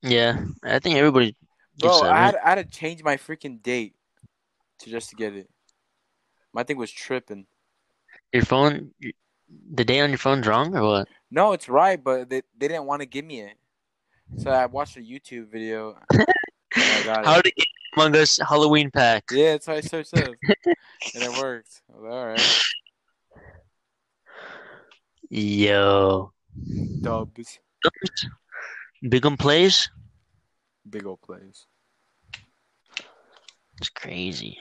yeah. 0.01 0.43
I 0.63 0.79
think 0.79 0.95
everybody 0.97 1.35
gets 1.77 1.99
Bro, 1.99 2.01
that. 2.01 2.11
I 2.11 2.17
had 2.25 2.35
I 2.37 2.49
had 2.49 2.55
to 2.55 2.63
change 2.65 3.03
my 3.03 3.17
freaking 3.17 3.61
date 3.61 3.95
to 4.79 4.89
just 4.89 5.09
to 5.11 5.15
get 5.15 5.35
it. 5.35 5.49
My 6.53 6.63
thing 6.63 6.77
was 6.77 6.91
tripping. 6.91 7.47
Your 8.33 8.43
phone, 8.43 8.91
the 9.73 9.83
date 9.85 10.01
on 10.01 10.09
your 10.09 10.17
phone's 10.17 10.47
wrong 10.47 10.75
or 10.75 10.83
what? 10.83 11.07
No, 11.31 11.53
it's 11.53 11.69
right, 11.69 12.01
but 12.01 12.29
they, 12.29 12.41
they 12.57 12.67
didn't 12.67 12.85
want 12.85 13.01
to 13.01 13.05
give 13.05 13.23
me 13.23 13.39
it. 13.39 13.55
So 14.37 14.51
I 14.51 14.65
watched 14.65 14.97
a 14.97 14.99
YouTube 14.99 15.47
video. 15.49 15.97
and 16.13 16.25
I 16.75 17.03
got 17.03 17.25
How 17.25 17.39
it. 17.39 17.43
to 17.43 17.51
get 17.55 17.67
Among 17.95 18.15
Us 18.17 18.37
Halloween 18.37 18.91
pack? 18.91 19.23
Yeah, 19.31 19.53
that's 19.53 19.65
how 19.65 19.73
I 19.73 19.81
searched 19.81 20.13
it. 20.13 20.27
and 20.65 21.23
it 21.23 21.37
worked. 21.41 21.81
Like, 21.89 22.11
all 22.11 22.27
right. 22.27 22.59
Yo, 25.29 26.33
Dubs. 27.01 27.59
Big 29.07 29.25
on 29.25 29.37
plays. 29.37 29.89
Big 30.89 31.05
old 31.05 31.21
plays. 31.21 31.65
It's 33.77 33.89
crazy. 33.89 34.57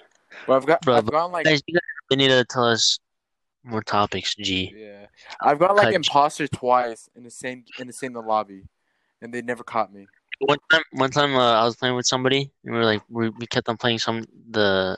But 0.46 0.54
I've 0.54 0.66
got 0.66 0.80
Bro, 0.82 0.96
I've 0.96 1.10
gone 1.10 1.32
like 1.32 1.44
Guys, 1.44 1.60
you 1.66 1.74
guys 1.74 1.80
really 2.10 2.22
need 2.22 2.28
to 2.34 2.44
tell 2.44 2.64
us 2.64 2.98
more 3.64 3.82
topics. 3.82 4.34
G. 4.34 4.72
yeah. 4.76 5.06
I've 5.40 5.58
got 5.58 5.76
like 5.76 5.86
Cut. 5.86 5.94
imposter 5.94 6.48
twice 6.48 7.08
in 7.14 7.24
the 7.24 7.30
same 7.30 7.64
in 7.78 7.86
the 7.86 7.92
same 7.92 8.14
lobby. 8.14 8.64
And 9.22 9.34
they 9.34 9.42
never 9.42 9.62
caught 9.62 9.92
me. 9.92 10.06
One 10.40 10.56
time, 10.72 10.82
one 10.92 11.10
time 11.10 11.34
uh, 11.34 11.60
I 11.60 11.64
was 11.64 11.76
playing 11.76 11.94
with 11.94 12.06
somebody, 12.06 12.50
and 12.64 12.72
we 12.72 12.78
were 12.78 12.86
like, 12.86 13.02
we, 13.10 13.28
we 13.28 13.46
kept 13.46 13.68
on 13.68 13.76
playing 13.76 13.98
some 13.98 14.24
the 14.50 14.96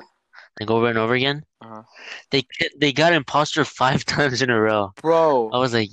like 0.61 0.71
over 0.71 0.89
and 0.89 0.99
over 0.99 1.15
again. 1.15 1.45
Uh-huh. 1.61 1.83
They 2.31 2.47
they 2.79 2.93
got 2.93 3.13
imposter 3.13 3.65
five 3.65 4.05
times 4.05 4.43
in 4.43 4.51
a 4.51 4.61
row. 4.61 4.93
Bro. 5.01 5.51
I 5.53 5.59
was 5.59 5.73
like, 5.73 5.91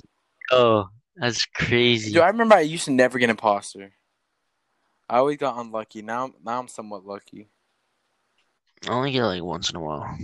oh, 0.52 0.88
that's 1.16 1.44
crazy. 1.46 2.12
Dude, 2.12 2.22
I 2.22 2.28
remember 2.28 2.54
I 2.54 2.60
used 2.60 2.84
to 2.84 2.92
never 2.92 3.18
get 3.18 3.30
imposter. 3.30 3.92
I 5.08 5.18
always 5.18 5.38
got 5.38 5.58
unlucky. 5.58 6.02
Now 6.02 6.32
now 6.44 6.60
I'm 6.60 6.68
somewhat 6.68 7.04
lucky. 7.04 7.48
I 8.88 8.92
only 8.92 9.10
get 9.10 9.24
like 9.24 9.42
once 9.42 9.70
in 9.70 9.76
a 9.76 9.80
while. 9.80 10.16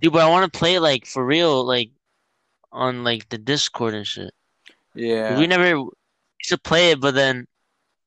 Dude, 0.00 0.12
but 0.12 0.22
I 0.22 0.28
want 0.28 0.50
to 0.50 0.58
play 0.58 0.78
like 0.78 1.06
for 1.06 1.24
real, 1.24 1.64
like 1.64 1.90
on 2.72 3.04
like 3.04 3.28
the 3.28 3.38
Discord 3.38 3.94
and 3.94 4.06
shit. 4.06 4.32
Yeah. 4.94 5.38
We 5.38 5.46
never 5.46 5.68
used 5.68 6.48
to 6.48 6.58
play 6.58 6.90
it, 6.90 7.00
but 7.00 7.14
then 7.14 7.46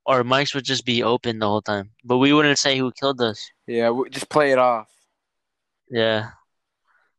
our 0.05 0.23
mics 0.23 0.55
would 0.55 0.63
just 0.63 0.86
be 0.86 1.03
open 1.03 1.39
the 1.39 1.47
whole 1.47 1.62
time. 1.62 1.91
But 2.03 2.17
we 2.17 2.33
wouldn't 2.33 2.60
say 2.60 2.77
who 2.77 2.91
killed 2.91 3.21
us. 3.21 3.49
Yeah, 3.67 3.89
we, 3.89 4.10
just 4.10 4.29
play 4.29 4.51
it 4.51 4.57
off. 4.57 4.89
Yeah. 5.89 6.31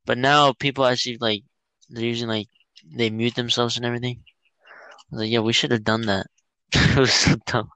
But 0.07 0.19
now 0.19 0.53
people 0.53 0.87
actually 0.87 1.19
like 1.19 1.43
they're 1.91 2.05
using 2.05 2.29
like 2.29 2.49
they 2.91 3.11
mute 3.11 3.35
themselves 3.35 3.77
and 3.77 3.85
everything. 3.85 4.23
I 4.65 4.95
was 5.11 5.21
like, 5.21 5.31
yeah, 5.31 5.41
we 5.41 5.53
should 5.53 5.73
have 5.73 5.85
done 5.85 6.03
that. 6.03 6.27
it 6.73 6.99
was 6.99 7.13
so 7.13 7.37
dumb. 7.47 7.71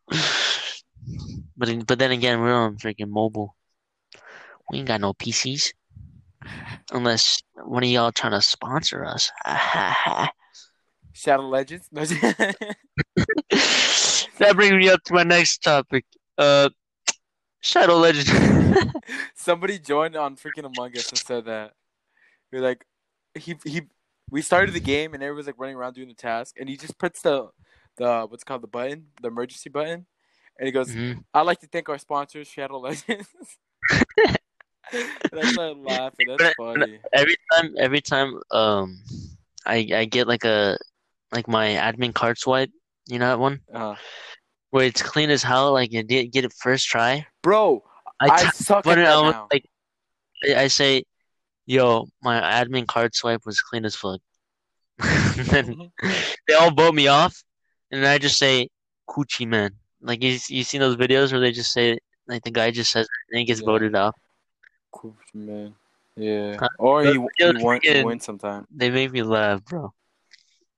But 1.57 1.87
but 1.87 1.99
then 1.99 2.13
again, 2.13 2.41
we're 2.41 2.53
on 2.53 2.77
freaking 2.77 3.09
mobile. 3.09 3.55
We 4.71 4.79
ain't 4.79 4.89
got 4.89 5.01
no 5.01 5.13
PCs. 5.13 5.73
Unless 6.93 7.43
one 7.65 7.85
of 7.85 7.89
y'all 7.91 8.13
trying 8.13 8.33
to 8.33 8.43
sponsor 8.43 9.05
us. 9.05 9.31
Shadow 11.13 11.49
Legends. 11.49 11.89
That 14.39 14.57
brings 14.57 14.73
me 14.73 14.89
up 14.89 15.03
to 15.05 15.15
my 15.15 15.23
next 15.23 15.59
topic. 15.59 16.05
Uh, 16.37 16.71
Shadow 17.61 17.97
Legends. 17.97 18.31
Somebody 19.35 19.79
joined 19.79 20.17
on 20.17 20.37
freaking 20.37 20.65
Among 20.65 20.97
Us 20.97 21.11
and 21.11 21.21
said 21.21 21.45
that. 21.45 21.75
You're 22.51 22.63
like, 22.63 22.85
he 23.35 23.57
he. 23.65 23.83
We 24.31 24.43
started 24.43 24.75
the 24.75 24.81
game 24.81 25.15
and 25.15 25.23
everyone's 25.23 25.47
like 25.47 25.59
running 25.59 25.77
around 25.77 25.95
doing 25.95 26.09
the 26.09 26.15
task, 26.15 26.57
and 26.59 26.69
he 26.69 26.77
just 26.77 26.99
puts 26.99 27.23
the 27.23 27.51
the 27.99 28.27
what's 28.29 28.43
called 28.43 28.63
the 28.63 28.67
button, 28.67 29.07
the 29.21 29.29
emergency 29.29 29.71
button, 29.71 30.07
and 30.59 30.67
he 30.67 30.73
goes, 30.73 30.91
Mhm. 30.95 31.23
"I'd 31.35 31.43
like 31.43 31.61
to 31.61 31.67
thank 31.67 31.89
our 31.89 31.99
sponsors, 31.99 32.49
Shadow 32.49 32.79
Legends." 32.81 33.29
I 34.93 35.51
started 35.53 35.79
laughing. 35.79 36.27
That's 36.29 36.55
funny. 36.57 36.99
Every 37.13 37.37
time, 37.53 37.75
every 37.79 38.01
time, 38.01 38.41
um, 38.51 38.99
I 39.67 39.89
I 39.95 40.05
get 40.05 40.27
like 40.29 40.45
a 40.45 40.79
like 41.33 41.49
my 41.49 41.69
admin 41.71 42.15
card 42.15 42.39
swipe. 42.39 42.71
You 43.07 43.19
know 43.19 43.29
that 43.29 43.39
one 43.39 43.61
Uh, 43.73 43.97
where 44.71 44.87
it's 44.87 45.03
clean 45.03 45.31
as 45.31 45.43
hell. 45.43 45.73
Like 45.73 45.93
you 45.93 46.03
did 46.03 46.33
get 46.33 46.45
it 46.45 46.53
first 46.61 46.87
try. 46.87 47.27
bro, 47.43 47.83
I 48.21 48.29
I, 48.31 48.45
suck 48.51 48.87
at 48.87 48.99
it. 48.99 49.03
that 49.03 49.13
I 49.13 49.21
was 49.21 49.35
now. 49.35 49.49
like, 49.53 49.65
I 50.47 50.63
I 50.65 50.69
say, 50.69 51.05
"Yo, 51.67 52.07
my 52.23 52.41
admin 52.41 52.87
card 52.87 53.15
swipe 53.15 53.43
was 53.47 53.61
clean 53.61 53.85
as 53.85 53.97
fuck." 53.97 54.21
then 55.51 55.91
they 56.47 56.55
all 56.55 56.71
vote 56.71 56.95
me 56.95 57.09
off, 57.09 57.43
and 57.91 58.07
I 58.07 58.19
just 58.19 58.39
say 58.39 58.69
"Coochie 59.09 59.47
man." 59.49 59.73
Like 60.01 60.23
you, 60.23 60.39
you 60.49 60.65
seen 60.65 60.81
those 60.81 60.97
videos 60.97 61.33
where 61.33 61.41
they 61.41 61.53
just 61.53 61.73
say 61.73 61.99
like 62.29 62.43
the 62.43 62.51
guy 62.51 62.71
just 62.71 62.91
says 62.93 63.09
and 63.31 63.39
he 63.39 63.45
gets 63.45 63.61
Yeah. 63.61 63.67
voted 63.67 63.95
off. 63.95 64.15
Cool, 64.93 65.17
man. 65.35 65.75
Yeah. 66.17 66.57
Huh? 66.61 66.69
Or 66.79 67.03
he, 67.03 67.13
he, 67.13 67.19
Those 67.39 67.63
won, 67.63 67.81
he 67.83 67.89
freaking- 67.89 68.05
wins 68.05 68.25
sometime. 68.25 68.67
They 68.71 68.91
make 68.91 69.11
me 69.13 69.23
laugh, 69.23 69.65
bro. 69.65 69.93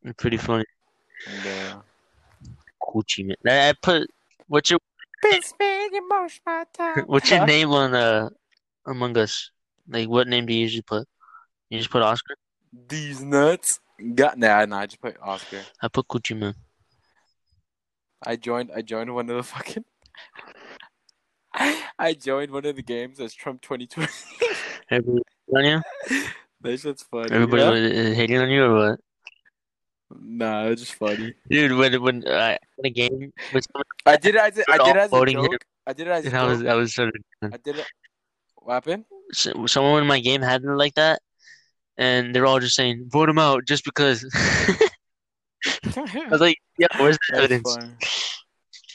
It's 0.02 0.14
pretty 0.16 0.36
funny. 0.36 0.64
And, 1.26 1.46
uh, 1.46 1.80
Coochie 2.82 3.26
man. 3.26 3.36
I, 3.46 3.70
I 3.70 3.72
put 3.80 4.08
what's 4.46 4.70
your 4.70 4.78
what's 7.06 7.30
your 7.30 7.46
name 7.46 7.70
on 7.70 7.94
uh 7.94 8.28
Among 8.86 9.16
Us? 9.16 9.50
Like 9.88 10.08
what 10.08 10.28
name 10.28 10.46
do 10.46 10.52
you 10.52 10.60
usually 10.60 10.82
put? 10.82 11.08
You 11.70 11.78
just 11.78 11.90
put 11.90 12.02
Oscar. 12.02 12.36
These 12.88 13.22
nuts. 13.22 13.80
Got 14.14 14.38
nah, 14.38 14.64
nah. 14.66 14.80
I 14.80 14.86
just 14.86 15.00
put 15.00 15.16
Oscar. 15.22 15.62
I 15.80 15.88
put 15.88 16.06
Coochie 16.08 16.36
man. 16.36 16.54
I 18.22 18.36
joined. 18.36 18.70
I 18.74 18.82
joined 18.82 19.14
one 19.14 19.30
of 19.30 19.36
the 19.36 19.42
fucking. 19.42 19.84
I 21.98 22.14
joined 22.14 22.50
one 22.50 22.66
of 22.66 22.74
the 22.74 22.82
games 22.82 23.20
as 23.20 23.32
Trump 23.32 23.62
2020. 23.62 24.10
Everybody 24.90 25.22
on 25.54 25.64
you? 25.64 25.82
that 26.60 26.80
shit's 26.80 27.02
funny. 27.04 27.30
Everybody 27.30 27.62
yeah? 27.62 27.70
was 27.70 28.16
hating 28.16 28.38
on 28.38 28.50
you 28.50 28.64
or 28.64 28.74
what? 28.74 29.00
Nah, 30.20 30.66
it's 30.66 30.82
just 30.82 30.94
funny. 30.94 31.34
Dude, 31.48 31.72
when 31.72 32.02
when 32.02 32.26
uh, 32.26 32.56
a 32.84 32.90
game 32.90 33.32
someone 33.50 33.84
I 34.06 34.16
did 34.16 34.34
it 34.34 34.40
as 34.40 34.58
a, 34.58 34.64
I 34.70 34.78
did 34.78 34.96
it 34.96 34.96
as 34.96 35.06
a 35.06 35.10
Voting 35.10 35.38
him. 35.38 35.58
I 35.86 35.92
did 35.92 36.06
it 36.08 36.10
as 36.10 36.24
a 36.24 36.28
and 36.28 36.36
I 36.36 36.44
was 36.44 36.58
joke. 36.60 36.68
I 36.68 36.74
was 36.74 36.94
sort 36.94 37.08
of 37.08 37.52
I 37.52 37.56
did 37.56 37.78
it. 37.78 37.86
What 38.56 38.74
happened? 38.74 39.04
so- 39.32 39.66
someone 39.66 40.02
in 40.02 40.08
my 40.08 40.20
game 40.20 40.42
had 40.42 40.62
it 40.62 40.68
like 40.68 40.94
that, 40.94 41.20
and 41.96 42.34
they're 42.34 42.46
all 42.46 42.60
just 42.60 42.74
saying 42.74 43.06
vote 43.08 43.28
him 43.28 43.38
out 43.38 43.64
just 43.64 43.84
because. 43.84 44.24
I 45.96 46.28
was 46.30 46.40
like, 46.40 46.58
yeah, 46.78 46.88
where's 46.98 47.16
the 47.16 47.32
That's 47.32 47.44
evidence? 47.44 47.74
funny. 47.74 47.92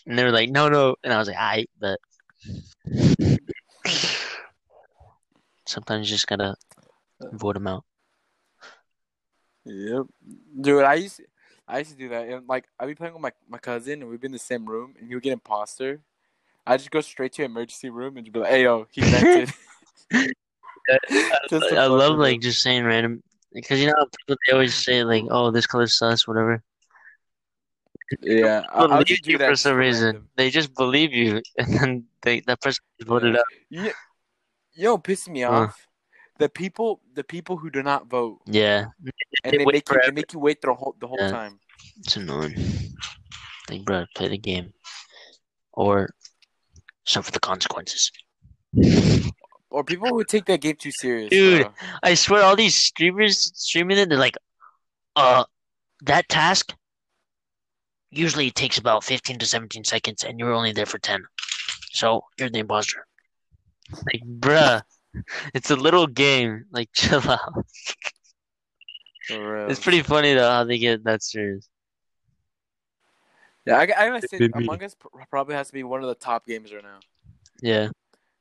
And 0.05 0.19
they 0.19 0.23
were 0.23 0.31
like, 0.31 0.49
no, 0.49 0.69
no, 0.69 0.95
and 1.03 1.11
I 1.11 1.17
was 1.17 1.27
like, 1.27 1.37
I 1.37 1.65
but 1.79 1.99
sometimes 5.65 6.09
you 6.09 6.15
just 6.15 6.27
gotta 6.27 6.55
vote 7.31 7.55
him 7.55 7.67
out. 7.67 7.83
Yep, 9.65 10.05
dude. 10.61 10.83
I 10.83 10.95
used 10.95 11.21
I 11.67 11.79
used 11.79 11.91
to 11.91 11.97
do 11.97 12.09
that. 12.09 12.27
And 12.27 12.47
like 12.47 12.65
I'd 12.79 12.87
be 12.87 12.95
playing 12.95 13.13
with 13.13 13.21
my 13.21 13.31
my 13.47 13.57
cousin, 13.57 14.01
and 14.01 14.09
we'd 14.09 14.21
be 14.21 14.27
in 14.27 14.31
the 14.31 14.39
same 14.39 14.65
room, 14.65 14.95
and 14.97 15.07
he 15.07 15.15
would 15.15 15.23
get 15.23 15.33
imposter. 15.33 16.01
I 16.65 16.77
just 16.77 16.91
go 16.91 17.01
straight 17.01 17.33
to 17.33 17.43
emergency 17.43 17.89
room 17.89 18.17
and 18.17 18.25
just 18.25 18.33
be 18.33 18.39
like, 18.39 18.49
"Hey, 18.49 18.63
yo, 18.63 18.87
he 18.91 19.01
vented." 19.09 19.53
To 21.49 21.59
I 21.77 21.85
love 21.85 22.17
like 22.17 22.41
just 22.41 22.61
saying 22.61 22.83
random 22.83 23.21
because 23.53 23.79
you 23.79 23.87
know 23.87 23.93
how 23.97 24.05
people 24.05 24.41
they 24.47 24.53
always 24.53 24.73
say 24.73 25.03
like, 25.03 25.23
oh, 25.29 25.51
this 25.51 25.67
color 25.67 25.87
sus, 25.87 26.27
whatever. 26.27 26.63
Yeah. 28.21 28.63
I, 28.71 28.87
Believe 28.87 29.25
you 29.25 29.37
for 29.37 29.55
some 29.55 29.77
reason. 29.77 30.05
random. 30.05 30.29
They 30.35 30.49
just 30.49 30.73
believe 30.75 31.13
you, 31.13 31.41
and 31.57 31.73
then 31.73 32.05
they 32.21 32.41
that 32.41 32.61
person 32.61 32.83
voted 33.05 33.33
Yeah. 33.33 33.39
out. 33.39 33.45
You, 33.69 33.91
you 34.73 34.83
know, 34.85 34.97
what 34.97 35.27
me 35.27 35.41
Huh. 35.41 35.51
off. 35.51 35.87
The 36.37 36.47
people, 36.49 37.01
the 37.13 37.23
people 37.23 37.57
who 37.57 37.69
do 37.69 37.83
not 37.83 38.07
vote, 38.07 38.39
Yeah, 38.45 38.85
and 39.43 39.53
They 39.53 39.57
they 39.57 39.65
make 39.65 39.89
you, 39.89 39.99
they 40.05 40.11
make 40.11 40.33
you 40.33 40.39
wait 40.39 40.61
the 40.61 40.73
whole 40.73 40.95
the 40.99 41.07
whole 41.07 41.17
Yeah. 41.19 41.31
time. 41.31 41.59
it's 41.99 42.15
annoying. 42.15 42.55
Like, 43.69 43.83
bro, 43.83 44.05
play 44.15 44.29
the 44.29 44.37
game, 44.37 44.73
or 45.73 46.09
suffer 47.05 47.31
the 47.31 47.39
consequences. 47.39 48.11
Or 49.69 49.83
people 49.83 50.09
who 50.09 50.23
take 50.23 50.45
that 50.45 50.61
game 50.61 50.75
too 50.75 50.91
serious. 50.91 51.29
Dude. 51.29 51.61
bro. 51.61 51.73
I 52.01 52.15
swear, 52.15 52.43
all 52.43 52.55
these 52.55 52.75
streamers 52.81 53.51
streaming 53.53 53.97
it, 53.97 54.09
they're 54.09 54.17
like, 54.17 54.37
uh, 55.15 55.43
that 56.01 56.27
task 56.29 56.73
usually 58.11 58.47
it 58.47 58.55
takes 58.55 58.77
about 58.77 59.03
15 59.03 59.37
to 59.39 59.45
17 59.45 59.83
seconds, 59.83 60.23
and 60.23 60.39
you're 60.39 60.53
only 60.53 60.71
there 60.71 60.85
for 60.85 60.99
10. 60.99 61.23
So 61.91 62.23
you're 62.37 62.49
the 62.49 62.59
imposter. 62.59 63.05
Like, 64.05 64.21
bruh, 64.25 64.81
it's 65.53 65.71
a 65.71 65.75
little 65.75 66.07
game. 66.07 66.65
Like, 66.71 66.89
chill 66.93 67.27
out. 67.29 67.65
For. 69.27 69.67
It's 69.67 69.79
pretty 69.79 70.01
funny 70.01 70.33
though 70.33 70.49
how 70.49 70.63
they 70.63 70.77
get 70.79 71.03
that 71.03 71.21
serious. 71.21 71.67
Yeah, 73.65 73.77
I, 73.77 73.81
I 73.81 73.85
gotta 73.87 74.27
say, 74.27 74.49
Among 74.55 74.81
Us 74.83 74.95
probably 75.29 75.53
has 75.55 75.67
to 75.67 75.73
be 75.73 75.83
one 75.83 76.01
of 76.01 76.07
the 76.09 76.15
top 76.15 76.47
games 76.47 76.73
right 76.73 76.81
now. 76.81 76.99
Yeah, 77.61 77.89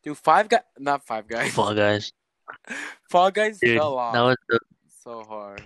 Dude, 0.03 0.17
Five 0.17 0.49
Guys, 0.49 0.63
not 0.79 1.05
Five 1.07 1.29
Guys. 1.29 1.53
Fall 1.53 1.75
Guys. 1.75 2.13
Fall 3.11 3.31
Guys 3.31 3.59
Dude, 3.59 3.77
fell 3.77 3.99
off 3.99 4.15
that 4.15 4.21
was 4.23 4.37
the, 4.49 4.59
so 5.05 5.23
hard. 5.25 5.63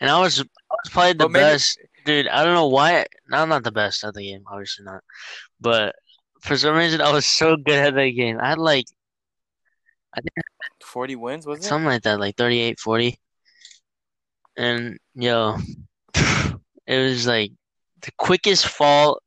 and 0.00 0.10
I 0.10 0.18
was 0.20 0.40
I 0.40 0.44
was 0.70 0.90
probably 0.90 1.12
the 1.12 1.18
But 1.18 1.30
maybe- 1.32 1.42
best, 1.42 1.78
dude. 2.04 2.28
I 2.28 2.44
don't 2.44 2.54
know 2.54 2.68
why. 2.68 3.06
I'm 3.32 3.48
not 3.48 3.64
the 3.64 3.72
best 3.72 4.04
at 4.04 4.14
the 4.14 4.22
game, 4.22 4.44
obviously 4.46 4.84
not. 4.84 5.02
But 5.60 5.94
for 6.40 6.56
some 6.56 6.76
reason, 6.76 7.00
I 7.00 7.12
was 7.12 7.26
so 7.26 7.56
good 7.56 7.74
at 7.74 7.94
that 7.94 8.10
game. 8.10 8.38
I 8.40 8.50
had 8.50 8.58
like 8.58 8.86
I 10.16 10.20
think 10.20 10.32
40 10.82 11.16
wins, 11.16 11.46
was 11.46 11.60
it? 11.60 11.64
something 11.64 11.86
like 11.86 12.02
that, 12.02 12.20
like 12.20 12.36
38, 12.36 12.78
40. 12.78 13.18
And 14.56 14.98
yo, 15.14 15.56
it 16.14 16.98
was 16.98 17.26
like 17.26 17.52
the 18.02 18.12
quickest 18.16 18.68
fall 18.68 19.18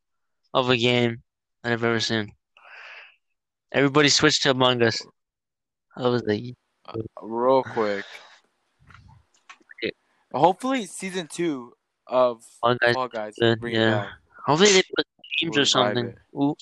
of 0.54 0.70
a 0.70 0.76
game 0.76 1.22
that 1.62 1.72
I've 1.72 1.84
ever 1.84 2.00
seen. 2.00 2.32
Everybody 3.70 4.08
switched 4.08 4.44
to 4.44 4.50
Among 4.50 4.82
Us. 4.82 5.04
I 5.94 6.08
was 6.08 6.22
like, 6.22 6.42
uh, 6.86 6.96
Real 7.20 7.62
quick. 7.62 8.04
Hopefully, 10.32 10.86
season 10.86 11.26
two 11.30 11.72
of 12.08 12.42
Fall 12.60 12.76
Guys. 12.80 12.94
Fall 12.94 13.08
Guys 13.08 13.34
good, 13.38 13.58
yeah. 13.64 14.06
Hopefully 14.46 14.72
they 14.72 14.82
put 14.96 15.06
games 15.40 15.58
or 15.58 15.64
something. 15.64 16.14
Ooh. 16.34 16.56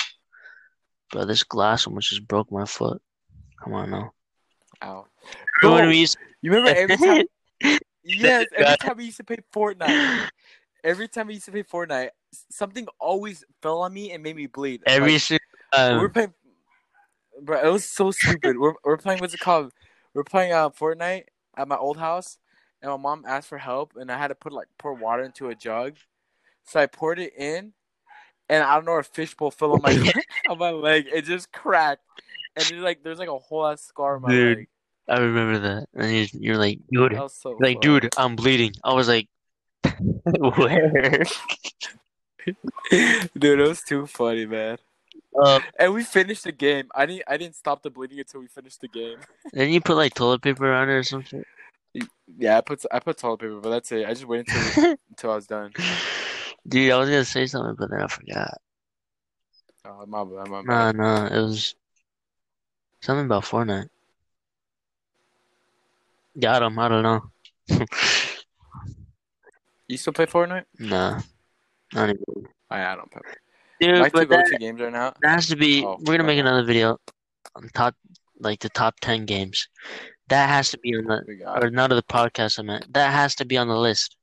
Bro, 1.11 1.27
this 1.27 1.45
glass 1.45 1.87
almost 1.87 2.11
just 2.11 2.27
broke 2.27 2.51
my 2.51 2.65
foot. 2.65 3.01
Come 3.63 3.75
on 3.75 3.91
now. 3.91 4.13
Ow. 4.83 5.07
Remember 5.63 5.83
Bro, 5.83 5.89
we 5.89 5.99
used 5.99 6.17
You 6.43 6.51
remember 6.53 6.79
every 6.79 6.97
time? 6.97 7.27
yes, 8.05 8.47
every 8.55 8.77
time 8.77 8.97
we 8.97 9.05
used 9.05 9.17
to 9.19 9.25
play 9.25 9.39
Fortnite. 9.55 10.29
Every 10.85 11.09
time 11.09 11.29
we 11.29 11.35
used 11.35 11.47
to 11.47 11.53
play 11.53 11.63
Fortnite, 11.63 12.11
something 12.51 12.87
always 13.01 13.45
fell 13.63 13.81
on 13.81 13.93
me 13.93 14.13
and 14.13 14.23
made 14.23 14.37
me 14.37 14.47
bleed. 14.47 14.83
every 14.87 15.13
Like, 15.13 15.21
single 15.21 16.01
were 16.01 16.09
playing, 16.09 16.35
bro. 17.43 17.67
It 17.67 17.73
was 17.73 17.85
so 17.85 18.11
stupid. 18.11 18.59
we're 18.59 18.75
we're 18.85 18.97
playing 18.97 19.21
what's 19.21 19.35
it 19.35 19.41
called? 19.41 19.73
We're 20.15 20.25
playing 20.25 20.53
uh 20.53 20.71
Fortnite 20.71 21.25
at 21.57 21.69
my 21.69 21.77
old 21.77 21.97
house, 21.97 22.39
and 22.87 23.03
my 23.03 23.11
mom 23.11 23.25
asked 23.27 23.49
for 23.49 23.59
help, 23.59 23.93
and 23.97 24.11
I 24.11 24.19
had 24.19 24.29
to 24.29 24.35
put 24.35 24.53
like 24.53 24.69
pour 24.79 24.95
water 24.95 25.23
into 25.23 25.49
a 25.49 25.55
jug, 25.55 25.97
so 26.65 26.81
I 26.81 26.87
poured 26.87 27.19
it 27.19 27.33
in, 27.37 27.73
and 28.49 28.63
I 28.65 28.75
don't 28.77 28.85
know, 28.87 28.93
a 28.93 29.03
fishbowl 29.03 29.51
fell 29.51 29.73
on 29.73 29.83
my 29.83 29.93
on 30.49 30.59
my 30.59 30.71
leg. 30.71 31.07
It 31.13 31.23
just 31.23 31.53
cracked, 31.53 32.03
and 32.57 32.65
there's 32.65 32.83
like 32.83 33.03
there's 33.03 33.19
like 33.19 33.29
a 33.29 33.39
whole 33.39 33.67
ass 33.67 33.83
scar 33.83 34.17
on 34.17 34.23
my 34.23 34.29
Dude, 34.31 34.59
leg. 34.59 34.69
I 35.09 35.19
remember 35.21 35.59
that. 35.61 35.89
And 35.95 36.11
you, 36.13 36.27
you're 36.33 36.57
like, 36.59 36.81
dude, 36.91 37.17
so 37.31 37.57
like, 37.61 37.77
fun. 37.77 37.81
dude, 37.83 38.09
I'm 38.17 38.35
bleeding. 38.37 38.73
I 38.83 38.93
was 38.95 39.07
like, 39.09 39.29
where? 40.57 41.23
Dude, 43.39 43.61
it 43.61 43.69
was 43.69 43.83
too 43.83 44.07
funny, 44.07 44.47
man. 44.47 44.79
Uh, 45.39 45.61
And 45.79 45.93
we 45.93 46.03
finished 46.03 46.45
the 46.45 46.53
game. 46.53 46.89
I 46.95 47.07
didn't. 47.07 47.25
I 47.29 47.37
didn't 47.37 47.57
stop 47.57 47.83
the 47.83 47.91
bleeding 47.91 48.19
until 48.19 48.41
we 48.41 48.47
finished 48.47 48.81
the 48.81 48.89
game. 48.89 49.19
then 49.53 49.71
you 49.71 49.81
put 49.81 49.97
like 49.97 50.15
toilet 50.15 50.43
paper 50.43 50.73
on 50.73 50.89
it 50.89 50.93
or 50.93 51.03
something. 51.03 51.45
Yeah, 52.39 52.59
I 52.59 52.61
put 52.61 52.83
I 52.91 52.99
put 53.01 53.19
toilet 53.19 53.41
paper, 53.41 53.61
but 53.61 53.71
that's 53.71 53.93
it. 53.93 54.05
I 54.07 54.11
just 54.11 54.27
waited 54.27 54.49
until 54.49 54.97
until 55.11 55.31
I 55.31 55.35
was 55.37 55.47
done. 55.47 55.73
Dude, 56.69 56.91
I 56.93 56.99
was 56.99 57.09
gonna 57.09 57.25
say 57.25 57.47
something, 57.47 57.77
but 57.79 57.91
then 57.91 58.03
I 58.03 58.07
forgot. 58.09 58.61
Oh, 59.85 60.05
my 60.07 60.25
bad, 60.25 60.49
my 60.51 60.63
Nah, 60.63 60.93
bad. 60.93 60.97
nah, 60.97 61.27
it 61.27 61.41
was 61.41 61.75
something 63.01 63.27
about 63.27 63.45
Fortnite. 63.45 63.89
Got 66.39 66.63
him. 66.63 66.79
I 66.79 66.89
don't 66.89 67.03
know. 67.03 67.31
You 69.89 69.97
still 69.97 70.13
play 70.13 70.27
Fortnite? 70.27 70.65
Nah, 70.81 71.21
not 71.95 72.09
anymore. 72.11 72.51
I, 72.71 72.85
I 72.87 72.97
don't 72.97 73.11
play. 73.11 73.23
Dude, 73.81 74.01
My 74.01 74.09
two 74.09 74.27
but 74.27 74.29
that, 74.31 74.57
games 74.59 74.81
right 74.81 74.93
now. 74.93 75.15
that 75.23 75.31
has 75.31 75.47
to 75.49 75.57
be. 75.57 75.85
Oh, 75.85 75.97
we're 76.01 76.17
gonna 76.17 76.25
make 76.27 76.41
another 76.41 76.65
video 76.65 76.99
on 77.55 77.69
top, 77.73 77.95
like 78.41 78.59
the 78.59 78.69
top 78.71 78.99
ten 79.01 79.27
games. 79.27 79.69
That 80.29 80.49
has 80.49 80.71
to 80.71 80.79
be 80.79 80.95
on 80.97 81.05
the 81.05 81.23
or 81.63 81.71
not 81.71 81.93
of 81.93 81.97
the 81.97 82.03
podcast 82.03 82.59
I 82.59 82.63
meant. 82.63 82.93
That 82.93 83.13
has 83.13 83.35
to 83.37 83.45
be 83.45 83.57
on 83.57 83.69
the 83.69 83.77
list. 83.77 84.17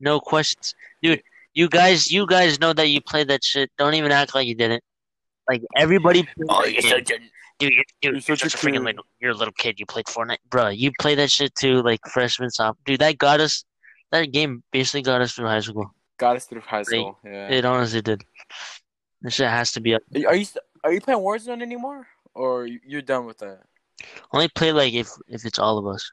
No 0.00 0.20
questions. 0.20 0.74
Dude, 1.02 1.22
you 1.54 1.68
guys 1.68 2.10
you 2.10 2.26
guys 2.26 2.60
know 2.60 2.72
that 2.72 2.88
you 2.88 3.00
played 3.00 3.28
that 3.28 3.42
shit. 3.44 3.70
Don't 3.78 3.94
even 3.94 4.12
act 4.12 4.34
like 4.34 4.46
you 4.46 4.54
didn't. 4.54 4.82
Like 5.48 5.62
everybody 5.76 6.28
Oh, 6.48 6.64
you're 6.64 6.82
such 6.82 7.10
a 7.10 7.18
Dude, 7.58 7.72
you're, 7.74 7.84
dude, 8.00 8.12
You're 8.14 8.20
such 8.36 8.40
such 8.40 8.54
a 8.54 8.56
freaking 8.56 8.84
little 8.84 9.04
you're 9.20 9.32
a 9.32 9.34
little 9.36 9.54
kid, 9.56 9.78
you 9.78 9.86
played 9.86 10.06
Fortnite. 10.06 10.38
Bro, 10.48 10.68
you 10.70 10.90
played 11.00 11.18
that 11.18 11.30
shit 11.30 11.54
too, 11.54 11.82
like 11.82 12.00
freshman 12.10 12.50
sophomore. 12.50 12.76
Dude, 12.84 13.00
that 13.00 13.18
got 13.18 13.40
us 13.40 13.64
that 14.10 14.32
game 14.32 14.62
basically 14.72 15.02
got 15.02 15.20
us 15.22 15.32
through 15.34 15.46
high 15.46 15.60
school. 15.60 15.90
got 16.18 16.36
us 16.36 16.44
through 16.46 16.60
high 16.60 16.82
school. 16.82 17.18
Yeah. 17.24 17.48
It 17.48 17.64
honestly 17.64 18.02
did. 18.02 18.22
This 19.22 19.34
shit 19.34 19.48
has 19.48 19.72
to 19.72 19.80
be 19.80 19.94
up. 19.94 20.02
Are 20.14 20.18
you 20.18 20.28
are 20.28 20.34
you, 20.36 20.44
st- 20.44 20.64
are 20.84 20.92
you 20.92 21.00
playing 21.00 21.20
Warzone 21.20 21.62
anymore, 21.62 22.06
or 22.34 22.66
you- 22.66 22.80
you're 22.84 23.02
done 23.02 23.26
with 23.26 23.38
that? 23.38 23.60
Only 24.32 24.48
play 24.48 24.72
like 24.72 24.94
if 24.94 25.08
if 25.28 25.44
it's 25.44 25.58
all 25.58 25.78
of 25.78 25.86
us. 25.86 26.10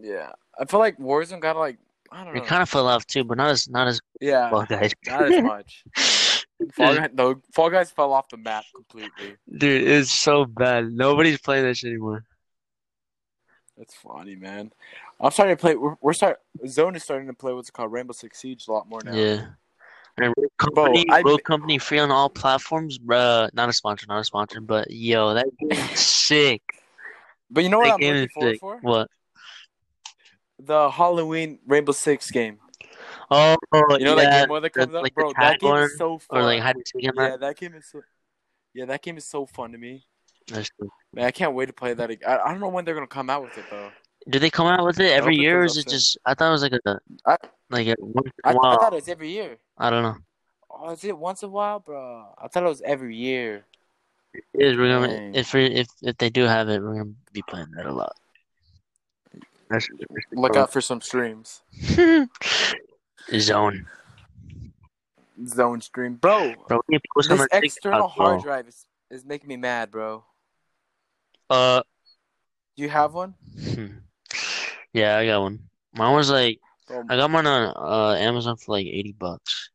Yeah, 0.00 0.30
I 0.58 0.64
feel 0.64 0.80
like 0.80 0.98
Warzone 0.98 1.40
got 1.40 1.56
like 1.56 1.78
I 2.12 2.24
don't 2.24 2.34
know. 2.34 2.42
It 2.42 2.46
kind 2.46 2.62
of 2.62 2.68
fell 2.68 2.86
off 2.86 3.06
too, 3.06 3.24
but 3.24 3.36
not 3.36 3.50
as 3.50 3.68
not 3.68 3.88
as 3.88 4.00
yeah, 4.20 4.50
well, 4.50 4.66
guys. 4.66 4.92
not 5.06 5.30
as 5.30 5.42
much. 5.42 5.84
Fall 6.74 6.94
Guys, 6.94 7.10
no, 7.14 7.40
Fall 7.54 7.70
Guys 7.70 7.90
fell 7.90 8.12
off 8.12 8.28
the 8.28 8.36
map 8.36 8.64
completely. 8.74 9.36
Dude, 9.56 9.88
it's 9.88 10.12
so 10.12 10.44
bad. 10.44 10.92
Nobody's 10.92 11.40
playing 11.40 11.64
that 11.64 11.76
shit 11.76 11.88
anymore. 11.88 12.24
That's 13.78 13.94
funny, 13.94 14.36
man. 14.36 14.70
I'm 15.18 15.30
starting 15.30 15.56
to 15.56 15.60
play. 15.60 15.74
We're, 15.74 15.94
we're 16.02 16.12
start. 16.12 16.38
Zone 16.66 16.96
is 16.96 17.02
starting 17.02 17.28
to 17.28 17.32
play 17.32 17.54
what's 17.54 17.70
called 17.70 17.92
Rainbow 17.92 18.12
Six 18.12 18.38
Siege 18.38 18.68
a 18.68 18.72
lot 18.72 18.88
more 18.88 19.00
now. 19.02 19.14
Yeah. 19.14 19.46
And 20.22 20.34
Rogue 20.36 20.50
Company, 20.58 21.06
I- 21.10 21.22
Rogue 21.22 21.42
Company 21.44 21.78
free 21.78 21.98
on 21.98 22.10
all 22.10 22.28
platforms, 22.28 22.98
bruh. 22.98 23.52
Not 23.54 23.68
a 23.68 23.72
sponsor, 23.72 24.06
not 24.08 24.20
a 24.20 24.24
sponsor, 24.24 24.60
but 24.60 24.90
yo, 24.90 25.34
that 25.34 25.46
game 25.58 25.70
is 25.72 26.00
sick. 26.00 26.62
But 27.50 27.64
you 27.64 27.70
know 27.70 27.78
what 27.78 27.86
That 27.86 27.94
I'm 27.94 28.00
game 28.00 28.14
looking 28.14 28.24
is 28.26 28.32
forward 28.32 28.52
sick. 28.52 28.60
for? 28.60 28.78
What? 28.82 29.08
The 30.58 30.90
Halloween 30.90 31.58
Rainbow 31.66 31.92
Six 31.92 32.30
game. 32.30 32.58
Oh, 33.30 33.56
You 33.72 34.04
know 34.04 34.16
yeah, 34.16 34.24
that 34.24 34.40
game 34.42 34.48
where 34.50 34.60
that 34.60 34.72
the- 34.72 34.80
comes 34.80 34.94
up, 34.94 35.02
like 35.02 35.14
the 35.14 35.20
bro. 35.22 35.32
That 35.38 35.60
game 35.60 35.70
tag 35.74 35.84
is 35.84 35.96
so 35.98 36.18
fun. 36.18 36.38
or 36.38 36.42
like 36.42 36.60
hide 36.60 36.76
and 36.76 36.84
seek 36.86 37.02
yeah, 37.04 37.10
that. 37.16 37.40
that 37.40 37.56
game 37.56 37.74
is. 37.74 37.86
So, 37.90 38.02
yeah, 38.74 38.84
that 38.86 39.02
game 39.02 39.16
is 39.16 39.24
so 39.26 39.46
fun 39.46 39.72
to 39.72 39.78
me. 39.78 40.04
That's 40.48 40.68
true. 40.78 40.90
Man, 41.14 41.24
I 41.24 41.30
can't 41.30 41.54
wait 41.54 41.66
to 41.66 41.72
play 41.72 41.94
that. 41.94 42.10
ag- 42.10 42.24
I, 42.26 42.38
I 42.38 42.50
don't 42.50 42.60
know 42.60 42.68
when 42.68 42.84
they're 42.84 42.94
gonna 42.94 43.06
come 43.06 43.30
out 43.30 43.42
with 43.42 43.56
it 43.56 43.64
though. 43.70 43.90
Do 44.28 44.38
they 44.38 44.50
come 44.50 44.66
out 44.66 44.84
with 44.84 45.00
it 45.00 45.12
every 45.12 45.36
year, 45.36 45.62
or 45.62 45.64
is 45.64 45.76
it 45.76 45.88
just? 45.88 46.18
I 46.26 46.34
thought 46.34 46.48
it 46.48 46.52
was 46.52 46.62
like 46.62 46.72
a 46.72 47.00
I- 47.26 47.36
like 47.70 47.86
a 47.86 47.94
once 47.98 48.26
in 48.26 48.32
I, 48.44 48.52
a 48.52 48.54
while. 48.56 48.72
I 48.72 48.76
thought 48.76 48.92
it 48.92 48.96
was 48.96 49.08
every 49.08 49.30
year. 49.30 49.56
I 49.78 49.90
don't 49.90 50.02
know. 50.02 50.16
Oh, 50.70 50.90
is 50.90 51.04
it 51.04 51.16
once 51.16 51.42
in 51.42 51.48
a 51.48 51.52
while, 51.52 51.78
bro? 51.80 52.26
I 52.40 52.48
thought 52.48 52.62
it 52.64 52.68
was 52.68 52.82
every 52.82 53.16
year. 53.16 53.64
It 54.34 54.44
is 54.54 54.76
we're 54.76 54.88
gonna 54.92 55.08
Dang. 55.08 55.34
if 55.34 55.52
we 55.54 55.66
if 55.66 55.88
if 56.02 56.16
they 56.18 56.30
do 56.30 56.44
have 56.44 56.68
it, 56.68 56.82
we're 56.82 56.98
gonna 56.98 57.14
be 57.32 57.42
playing 57.42 57.70
that 57.76 57.86
a 57.86 57.92
lot. 57.92 58.12
That's 59.70 59.88
Look 60.32 60.56
out 60.56 60.72
for 60.72 60.80
some 60.80 61.00
streams. 61.00 61.62
zone, 63.38 63.86
Zone 65.46 65.80
stream, 65.80 66.14
bro. 66.16 66.54
bro. 66.68 66.80
We 66.88 66.94
need 66.94 67.02
to 67.02 67.08
post 67.14 67.30
on 67.30 67.38
This 67.38 67.46
external 67.52 68.08
TikTok, 68.08 68.16
hard 68.16 68.42
bro. 68.42 68.42
drive 68.42 68.68
is, 68.68 68.86
is 69.10 69.24
making 69.24 69.48
me 69.48 69.56
mad, 69.56 69.90
bro. 69.90 70.24
Uh, 71.48 71.82
Do 72.76 72.82
you 72.82 72.88
have 72.88 73.14
one? 73.14 73.34
hmm. 73.60 73.86
Yeah, 74.92 75.16
I 75.16 75.26
got 75.26 75.42
one. 75.42 75.58
Mine 75.94 76.14
was 76.14 76.30
like 76.30 76.58
Bro, 76.86 77.04
I 77.08 77.16
got 77.16 77.30
mine 77.30 77.46
on 77.46 77.74
uh 77.76 78.14
Amazon 78.18 78.56
for 78.56 78.72
like 78.72 78.86
eighty 78.86 79.12
bucks. 79.12 79.70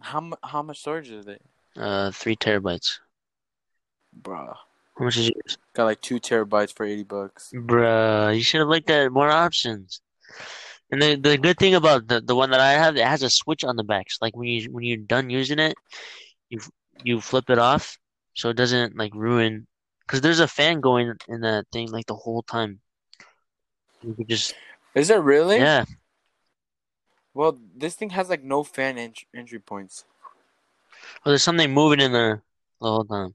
how 0.00 0.20
mu- 0.20 0.36
how 0.42 0.62
much 0.62 0.80
storage 0.80 1.10
is 1.10 1.26
it, 1.26 1.42
Uh, 1.76 2.10
three 2.10 2.36
terabytes. 2.36 2.98
bro? 4.12 4.52
How 4.96 5.04
much 5.04 5.16
is 5.16 5.30
yours? 5.30 5.58
Got 5.74 5.84
like 5.84 6.00
two 6.00 6.20
terabytes 6.20 6.72
for 6.74 6.84
eighty 6.84 7.02
bucks. 7.04 7.50
Bruh, 7.54 8.36
you 8.36 8.42
should 8.42 8.60
have 8.60 8.68
looked 8.68 8.90
at 8.90 9.10
more 9.12 9.30
options. 9.30 10.00
And 10.90 11.00
the 11.02 11.16
the 11.16 11.38
good 11.38 11.58
thing 11.58 11.74
about 11.74 12.06
the 12.06 12.20
the 12.20 12.36
one 12.36 12.50
that 12.50 12.60
I 12.60 12.72
have, 12.72 12.96
it 12.96 13.04
has 13.04 13.22
a 13.22 13.30
switch 13.30 13.64
on 13.64 13.76
the 13.76 13.82
back. 13.84 14.10
So 14.10 14.18
like 14.20 14.36
when 14.36 14.48
you 14.48 14.70
when 14.70 14.84
you're 14.84 14.98
done 14.98 15.30
using 15.30 15.58
it, 15.58 15.74
you 16.50 16.60
you 17.02 17.20
flip 17.20 17.50
it 17.50 17.58
off 17.58 17.98
so 18.34 18.50
it 18.50 18.56
doesn't 18.56 18.96
like 18.96 19.14
ruin. 19.14 19.66
Because 20.06 20.20
there's 20.20 20.40
a 20.40 20.46
fan 20.48 20.80
going 20.80 21.16
in 21.28 21.40
that 21.40 21.66
thing 21.72 21.90
like 21.90 22.06
the 22.06 22.14
whole 22.14 22.42
time. 22.42 22.80
You 24.04 24.14
could 24.14 24.28
just 24.28 24.54
Is 24.94 25.10
it 25.10 25.20
really? 25.20 25.58
yeah. 25.58 25.84
Well, 27.32 27.58
this 27.76 27.94
thing 27.94 28.10
has 28.10 28.28
like 28.28 28.44
no 28.44 28.62
fan 28.62 28.98
ent- 28.98 29.24
entry 29.34 29.58
points. 29.58 30.04
Well, 31.24 31.32
there's 31.32 31.42
something 31.42 31.72
moving 31.72 32.00
in 32.00 32.12
there 32.12 32.42
the 32.80 32.88
whole 32.88 33.04
time. 33.04 33.32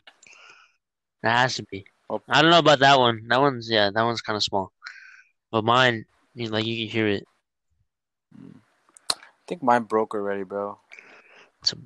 It 1.23 1.29
has 1.29 1.55
to 1.55 1.63
be. 1.63 1.85
Oh. 2.09 2.21
I 2.29 2.41
don't 2.41 2.51
know 2.51 2.59
about 2.59 2.79
that 2.79 2.97
one. 2.97 3.27
That 3.27 3.41
one's 3.41 3.69
yeah, 3.69 3.89
that 3.93 4.03
one's 4.03 4.21
kind 4.21 4.37
of 4.37 4.43
small. 4.43 4.71
But 5.51 5.65
mine, 5.65 6.05
you 6.33 6.49
like 6.49 6.65
you 6.65 6.85
can 6.85 6.91
hear 6.91 7.07
it. 7.07 7.27
I 9.11 9.17
think 9.47 9.63
mine 9.63 9.83
broke 9.83 10.13
already, 10.13 10.43
bro. 10.43 10.77
It's 11.61 11.73
a, 11.73 11.77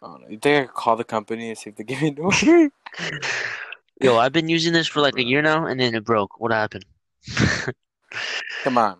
Oh, 0.00 0.14
uh, 0.14 0.18
no. 0.18 0.28
You 0.28 0.38
think 0.38 0.62
I 0.62 0.66
could 0.66 0.74
call 0.74 0.96
the 0.96 1.04
company 1.04 1.48
and 1.48 1.58
see 1.58 1.70
if 1.70 1.76
they 1.76 1.84
give 1.84 2.02
me 2.02 2.10
new 2.10 2.24
one? 2.24 2.70
Yo, 4.00 4.16
I've 4.16 4.32
been 4.32 4.48
using 4.48 4.72
this 4.72 4.86
for 4.86 5.00
like 5.00 5.16
a 5.16 5.24
year 5.24 5.42
now, 5.42 5.66
and 5.66 5.80
then 5.80 5.94
it 5.94 6.04
broke. 6.04 6.38
What 6.40 6.52
happened? 6.52 6.84
Come 8.62 8.78
on, 8.78 8.98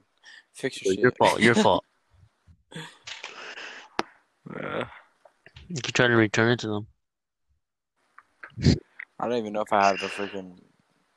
fix 0.55 0.85
your 0.85 0.95
your 0.95 1.13
fault. 1.13 1.41
Your 1.41 1.55
fault. 1.65 1.85
Uh, 4.49 4.85
You 5.69 5.83
can 5.83 5.93
try 5.93 6.09
to 6.09 6.17
return 6.17 6.51
it 6.53 6.61
to 6.61 6.69
them. 6.69 6.87
I 9.21 9.29
don't 9.29 9.39
even 9.39 9.53
know 9.53 9.63
if 9.63 9.73
I 9.73 9.87
have 9.87 10.01
the 10.01 10.07
freaking 10.07 10.59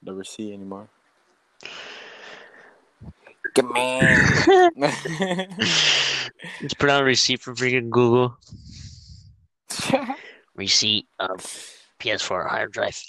the 0.04 0.14
receipt 0.14 0.54
anymore. 0.54 0.88
Come 3.56 3.72
on. 3.72 4.02
Just 6.62 6.78
put 6.78 6.90
out 6.90 7.02
a 7.02 7.06
receipt 7.06 7.42
from 7.42 7.56
freaking 7.56 7.90
Google. 7.90 8.38
Receipt 10.56 11.08
of 11.20 11.38
PS4 12.00 12.48
hard 12.48 12.72
drive. 12.72 13.02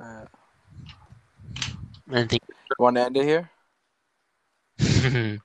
Uh, 0.00 0.24
I 2.10 2.24
think 2.24 2.42
Want 2.78 2.96
to 2.96 3.02
end 3.02 3.16
it 3.16 3.24
here? 3.24 3.50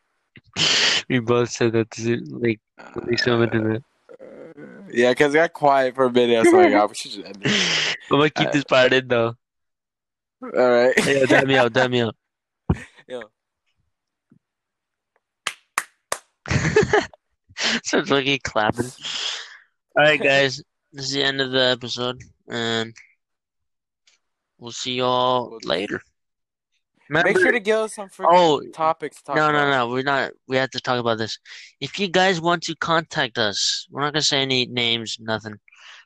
we 1.09 1.19
both 1.19 1.49
said 1.49 1.73
that 1.73 1.91
to 1.91 2.17
like 2.29 2.59
we 3.05 3.17
summoned 3.17 3.51
to 3.51 3.59
that. 3.61 3.83
Uh, 4.11 4.83
yeah, 4.91 5.11
because 5.11 5.33
it 5.33 5.37
got 5.37 5.53
quiet 5.53 5.95
for 5.95 6.05
a 6.05 6.11
minute. 6.11 6.45
So 6.45 6.59
I 6.59 6.69
got 6.69 6.89
we 6.89 6.95
should 6.95 7.11
just 7.11 7.25
end 7.25 7.37
it. 7.41 7.97
I'm 8.11 8.17
gonna 8.19 8.29
keep 8.29 8.51
this 8.51 8.63
part 8.63 8.93
in 8.93 9.07
though. 9.07 9.35
All 10.41 10.49
right. 10.51 10.93
Yeah, 11.05 11.25
dab 11.25 11.47
me 11.47 11.57
out, 11.57 11.73
dab 11.73 11.91
me 11.91 12.01
out. 12.01 12.15
Yo. 13.07 13.21
so 17.83 17.99
it's 17.99 18.09
like 18.09 18.43
clapping. 18.43 18.85
All 19.97 20.03
right, 20.03 20.21
guys, 20.21 20.61
this 20.93 21.05
is 21.05 21.11
the 21.11 21.23
end 21.23 21.41
of 21.41 21.51
the 21.51 21.63
episode, 21.63 22.21
and 22.49 22.93
we'll 24.57 24.71
see 24.71 24.95
y'all 24.95 25.59
later. 25.63 26.01
Remember, 27.09 27.29
Make 27.29 27.39
sure 27.39 27.51
to 27.51 27.59
give 27.59 27.77
us 27.77 27.95
some 27.95 28.09
freaking 28.09 28.25
Oh, 28.29 28.61
topics. 28.73 29.17
To 29.17 29.23
talk 29.25 29.35
no, 29.37 29.51
no, 29.51 29.59
about. 29.59 29.69
no, 29.69 29.87
we're 29.93 30.03
not. 30.03 30.31
We 30.47 30.57
have 30.57 30.71
to 30.71 30.81
talk 30.81 30.99
about 30.99 31.17
this. 31.17 31.39
If 31.79 31.99
you 31.99 32.09
guys 32.09 32.41
want 32.41 32.63
to 32.63 32.75
contact 32.75 33.37
us, 33.37 33.87
we're 33.89 34.01
not 34.01 34.13
gonna 34.13 34.21
say 34.21 34.41
any 34.41 34.65
names, 34.65 35.17
nothing. 35.19 35.55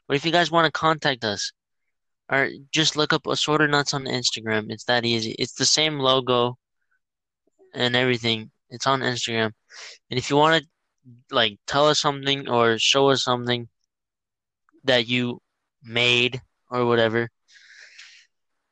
But 0.08 0.18
if 0.18 0.26
you 0.26 0.32
guys 0.32 0.52
want 0.52 0.66
to 0.66 0.72
contact 0.72 1.24
us, 1.24 1.52
or 2.32 2.50
just 2.72 2.96
look 2.96 3.14
up 3.14 3.28
Assorted 3.28 3.72
Nuts 3.72 3.94
on 3.94 4.06
Instagram. 4.06 4.68
It's 4.70 4.86
that 4.86 5.06
easy. 5.06 5.32
It's 5.38 5.54
the 5.54 5.66
same 5.66 6.00
logo 6.00 6.58
and 7.74 7.96
everything. 7.96 8.52
It's 8.70 8.88
on 8.88 9.02
Instagram. 9.02 9.52
And 10.10 10.18
if 10.18 10.30
you 10.30 10.38
want 10.38 10.64
to 10.64 10.70
like 11.30 11.60
tell 11.68 11.88
us 11.88 12.00
something 12.00 12.48
or 12.48 12.78
show 12.80 13.10
us 13.10 13.24
something 13.24 13.68
that 14.86 15.08
you 15.10 15.42
made 15.84 16.42
or 16.70 16.86
whatever, 16.86 17.30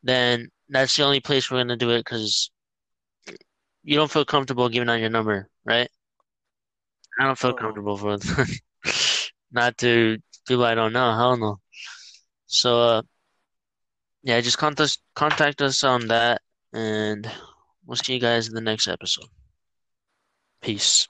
then 0.03 0.49
that's 0.69 0.95
the 0.95 1.03
only 1.03 1.19
place 1.19 1.49
we're 1.49 1.59
gonna 1.59 1.75
do 1.77 1.89
it 1.91 1.99
because 1.99 2.51
you 3.83 3.95
don't 3.95 4.11
feel 4.11 4.25
comfortable 4.25 4.69
giving 4.69 4.89
out 4.89 4.99
your 4.99 5.09
number, 5.09 5.47
right? 5.65 5.89
I 7.19 7.25
don't 7.25 7.37
feel 7.37 7.51
Uh-uh. 7.51 7.59
comfortable 7.59 7.97
for 7.97 8.17
not 9.51 9.77
to 9.79 10.17
people 10.47 10.63
I 10.65 10.75
don't 10.75 10.93
know. 10.93 11.13
Hell 11.15 11.37
no. 11.37 11.59
So 12.47 12.81
uh, 12.81 13.01
yeah, 14.23 14.39
just 14.41 14.57
contact 14.57 14.81
us, 14.81 14.97
contact 15.15 15.61
us 15.61 15.83
on 15.83 16.07
that, 16.07 16.41
and 16.73 17.29
we'll 17.85 17.95
see 17.97 18.13
you 18.13 18.19
guys 18.19 18.47
in 18.47 18.53
the 18.53 18.61
next 18.61 18.87
episode. 18.87 19.27
Peace. 20.61 21.07